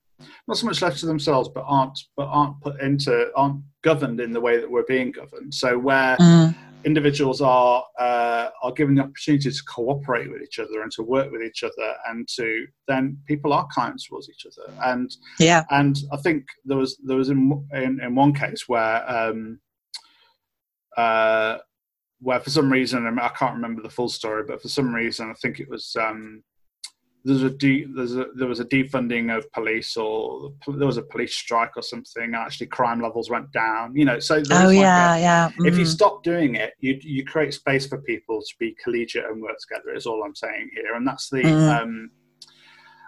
[0.48, 4.32] not so much left to themselves, but aren't but aren't put into aren't governed in
[4.32, 5.54] the way that we're being governed.
[5.54, 6.56] So where mm.
[6.84, 11.32] individuals are uh, are given the opportunity to cooperate with each other and to work
[11.32, 14.72] with each other, and to then people are kind towards each other.
[14.84, 19.10] And yeah, and I think there was there was in in, in one case where.
[19.10, 19.60] Um,
[20.98, 21.58] uh,
[22.22, 25.34] where for some reason I can't remember the full story, but for some reason I
[25.34, 26.42] think it was um,
[27.26, 31.02] there's a, de- there's a there was a defunding of police or there was a
[31.02, 32.36] police strike or something.
[32.36, 33.96] Actually, crime levels went down.
[33.96, 35.50] You know, so oh like yeah, a, yeah.
[35.60, 35.68] Mm.
[35.68, 35.88] If you mm.
[35.88, 39.96] stop doing it, you you create space for people to be collegiate and work together.
[39.96, 41.42] Is all I'm saying here, and that's the.
[41.42, 41.82] Mm.
[41.82, 42.12] Um,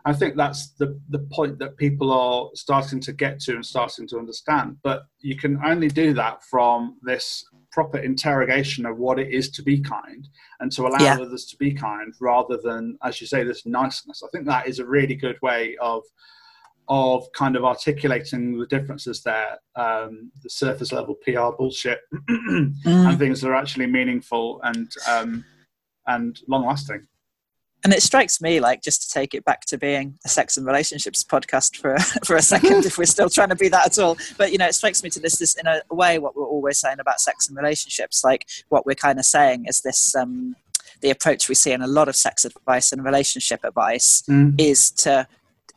[0.04, 4.08] I think that's the the point that people are starting to get to and starting
[4.08, 4.78] to understand.
[4.82, 7.46] But you can only do that from this
[7.78, 10.28] proper interrogation of what it is to be kind
[10.62, 11.14] and to allow yeah.
[11.22, 14.80] others to be kind rather than as you say this niceness i think that is
[14.80, 16.02] a really good way of
[16.88, 22.00] of kind of articulating the differences there um, the surface level pr bullshit
[22.32, 22.74] mm.
[22.84, 25.46] and things that are actually meaningful and um,
[26.08, 27.06] and long lasting
[27.88, 30.66] and it strikes me like just to take it back to being a sex and
[30.66, 34.18] relationships podcast for for a second if we're still trying to be that at all
[34.38, 36.78] but you know it strikes me to this this in a way what we're always
[36.78, 40.54] saying about sex and relationships like what we're kind of saying is this um
[41.00, 44.54] the approach we see in a lot of sex advice and relationship advice mm.
[44.60, 45.26] is to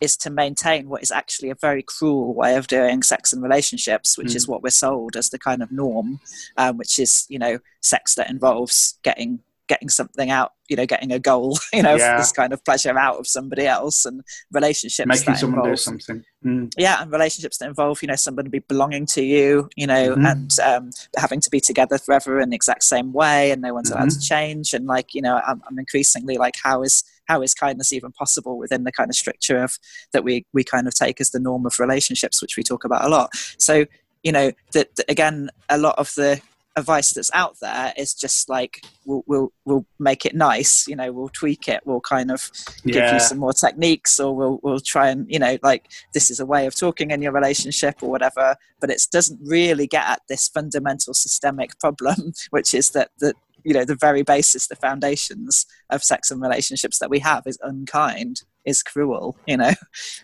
[0.01, 4.17] is to maintain what is actually a very cruel way of doing sex and relationships,
[4.17, 4.37] which mm.
[4.37, 6.21] is what we're sold as the kind of norm,
[6.57, 9.41] um, which is you know sex that involves getting
[9.71, 12.19] getting something out, you know, getting a goal, you know, yeah.
[12.19, 14.21] this kind of pleasure out of somebody else and
[14.53, 15.07] relationships.
[15.07, 16.25] Making someone involve, do something.
[16.45, 16.73] Mm.
[16.77, 20.27] Yeah, and relationships that involve, you know, somebody be belonging to you, you know, mm-hmm.
[20.27, 23.91] and um, having to be together forever in the exact same way and no one's
[23.91, 23.99] mm-hmm.
[23.99, 24.35] allowed to mm-hmm.
[24.35, 24.75] change.
[24.75, 28.59] And like, you know, I'm, I'm increasingly like, how is how is kindness even possible
[28.59, 29.79] within the kind of structure of
[30.13, 33.05] that we we kind of take as the norm of relationships, which we talk about
[33.05, 33.31] a lot.
[33.59, 33.87] So
[34.25, 36.41] you know that again a lot of the
[36.81, 41.13] advice that's out there is just like we'll we'll we'll make it nice you know
[41.13, 42.51] we'll tweak it we'll kind of
[42.85, 43.15] give yeah.
[43.15, 46.47] you some more techniques or we'll we'll try and you know like this is a
[46.47, 50.49] way of talking in your relationship or whatever but it doesn't really get at this
[50.49, 56.03] fundamental systemic problem which is that that you know the very basis the foundations of
[56.03, 59.73] sex and relationships that we have is unkind is cruel you know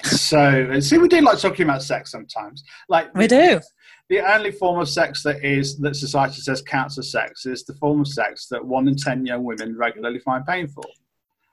[0.02, 3.60] so see we do like talking about sex sometimes like we do
[4.08, 7.74] the only form of sex that is that society says counts as sex is the
[7.74, 10.84] form of sex that one in ten young women regularly find painful,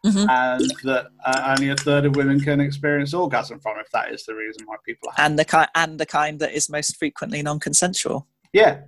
[0.06, 0.30] mm-hmm.
[0.30, 3.80] and that uh, only a third of women can experience orgasm from.
[3.80, 6.54] If that is the reason why people have and the kind and the kind that
[6.54, 8.28] is most frequently non-consensual.
[8.54, 8.82] Yeah,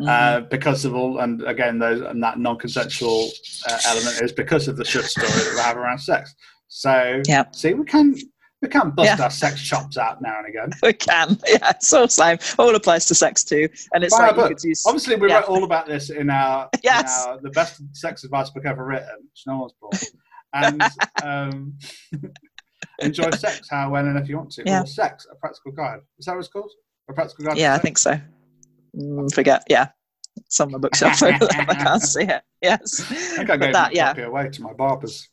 [0.00, 0.08] Mm-hmm.
[0.08, 3.28] Uh, because of all, and again, those and that non-consensual
[3.68, 6.34] uh, element is because of the shit story that we have around sex.
[6.70, 8.14] So, yeah, see, we can
[8.62, 9.24] we can bust yeah.
[9.24, 10.70] our sex chops out now and again.
[10.82, 11.70] We can, yeah.
[11.70, 12.38] It's all same.
[12.58, 14.36] All applies to sex too, and it's like.
[14.62, 15.40] Use, Obviously, we yeah.
[15.40, 17.24] wrote all about this in our, yes.
[17.24, 20.04] in our the best sex advice book ever written, which no one's bought.
[20.52, 20.82] And
[21.24, 21.78] um,
[23.00, 24.62] enjoy sex how, when, and if you want to.
[24.64, 24.82] Yeah.
[24.82, 26.00] Or sex, a practical guide.
[26.18, 26.70] Is that what it's called?
[27.08, 27.58] A practical guide.
[27.58, 28.20] Yeah, I think so.
[28.96, 29.64] Mm, forget.
[29.68, 29.88] Yeah,
[30.36, 31.20] it's on my bookshelf.
[31.20, 31.36] I
[31.74, 32.42] can't see it.
[32.62, 33.00] Yes.
[33.10, 34.16] I think I gave that, yeah.
[34.20, 35.29] away to my barbers.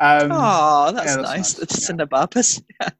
[0.00, 1.36] Um, oh, that's, yeah, that's nice.
[1.36, 1.58] nice.
[1.58, 1.92] It's yeah.
[1.92, 2.62] in the barbers.
[2.80, 2.90] Yeah.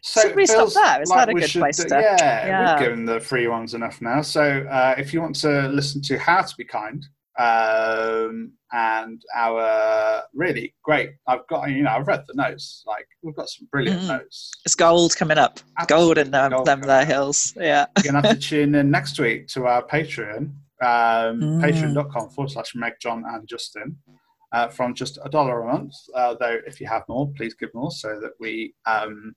[0.00, 1.02] So Should we stop there?
[1.02, 1.88] Is like that a good should, place to?
[1.90, 4.22] Yeah, yeah, we've given the free ones enough now.
[4.22, 7.04] So uh, if you want to listen to How to Be Kind
[7.38, 12.84] um, and our really great, I've got you know I've read the notes.
[12.86, 14.08] Like we've got some brilliant mm.
[14.08, 14.52] notes.
[14.64, 15.60] It's gold coming up.
[15.78, 17.54] Absolutely gold in them, gold them there hills.
[17.56, 17.86] Yeah.
[17.96, 20.52] You're gonna have to tune in next week to our Patreon.
[20.80, 21.60] Um, mm.
[21.60, 23.96] Patreon.com forward slash Meg, John, and Justin
[24.52, 25.94] uh, from just a dollar a month.
[26.14, 29.34] Uh, though, if you have more, please give more so that we um,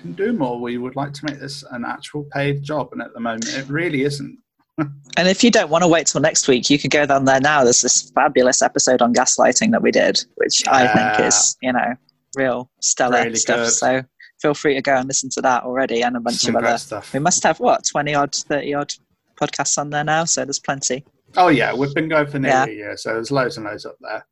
[0.00, 0.60] can do more.
[0.60, 3.68] We would like to make this an actual paid job, and at the moment, it
[3.68, 4.38] really isn't.
[4.78, 7.40] and if you don't want to wait till next week, you can go down there
[7.40, 7.64] now.
[7.64, 10.74] There's this fabulous episode on gaslighting that we did, which yeah.
[10.74, 11.94] I think is, you know,
[12.36, 13.66] real stellar really stuff.
[13.66, 13.72] Good.
[13.72, 14.02] So
[14.40, 16.76] feel free to go and listen to that already and a bunch Some of other
[16.76, 17.14] stuff.
[17.14, 18.94] We must have what, 20 odd, 30 odd
[19.40, 21.04] podcasts on there now, so there's plenty.
[21.36, 22.84] Oh yeah, we've been going for nearly yeah.
[22.84, 24.26] a year, so there's loads and loads up there.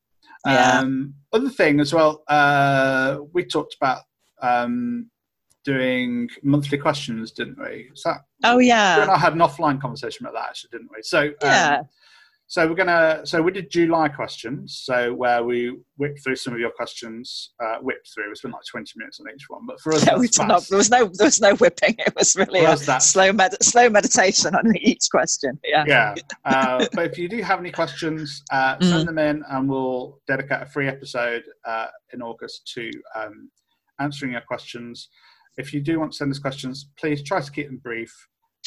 [0.46, 0.78] Yeah.
[0.78, 4.02] Um, other thing as well, uh, we talked about
[4.42, 5.10] um,
[5.64, 7.90] doing monthly questions, didn't we?
[7.94, 8.18] Is that?
[8.44, 9.02] Oh yeah.
[9.02, 11.02] And I had an offline conversation about that actually, didn't we?
[11.02, 11.82] So um, yeah.
[12.46, 13.22] So we're gonna.
[13.24, 14.82] So we did July questions.
[14.84, 17.52] So where we whipped through some of your questions.
[17.62, 18.30] Uh, whipped through.
[18.30, 19.62] It's been like twenty minutes on each one.
[19.66, 21.94] But for us, yeah, we not, there was no there was no whipping.
[21.98, 25.58] It was really a slow med- slow meditation on each question.
[25.64, 25.84] Yeah.
[25.86, 26.14] Yeah.
[26.44, 28.84] Uh, but if you do have any questions, uh, mm.
[28.84, 33.50] send them in, and we'll dedicate a free episode uh, in August to um,
[34.00, 35.08] answering your questions.
[35.56, 38.12] If you do want to send us questions, please try to keep them brief.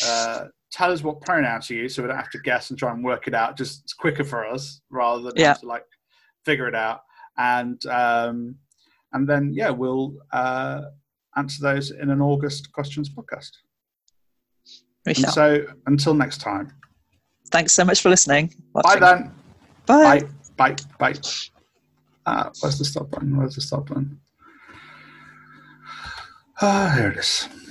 [0.05, 2.91] Uh, tell us what pronouns you use so we don't have to guess and try
[2.91, 3.57] and work it out.
[3.57, 5.53] Just it's quicker for us rather than yeah.
[5.53, 5.85] to like
[6.45, 7.01] figure it out.
[7.37, 8.55] And um,
[9.13, 10.81] and then yeah, we'll uh,
[11.35, 13.51] answer those in an August questions podcast.
[15.15, 16.73] So until next time.
[17.49, 18.53] Thanks so much for listening.
[18.73, 19.01] Bye watching.
[19.01, 19.31] then.
[19.85, 20.19] Bye.
[20.57, 20.75] Bye.
[20.99, 21.13] Bye.
[21.13, 21.19] Bye.
[22.25, 23.37] Uh, where's the stop button?
[23.37, 24.19] Where's the stop button?
[26.61, 27.47] Ah, here it is.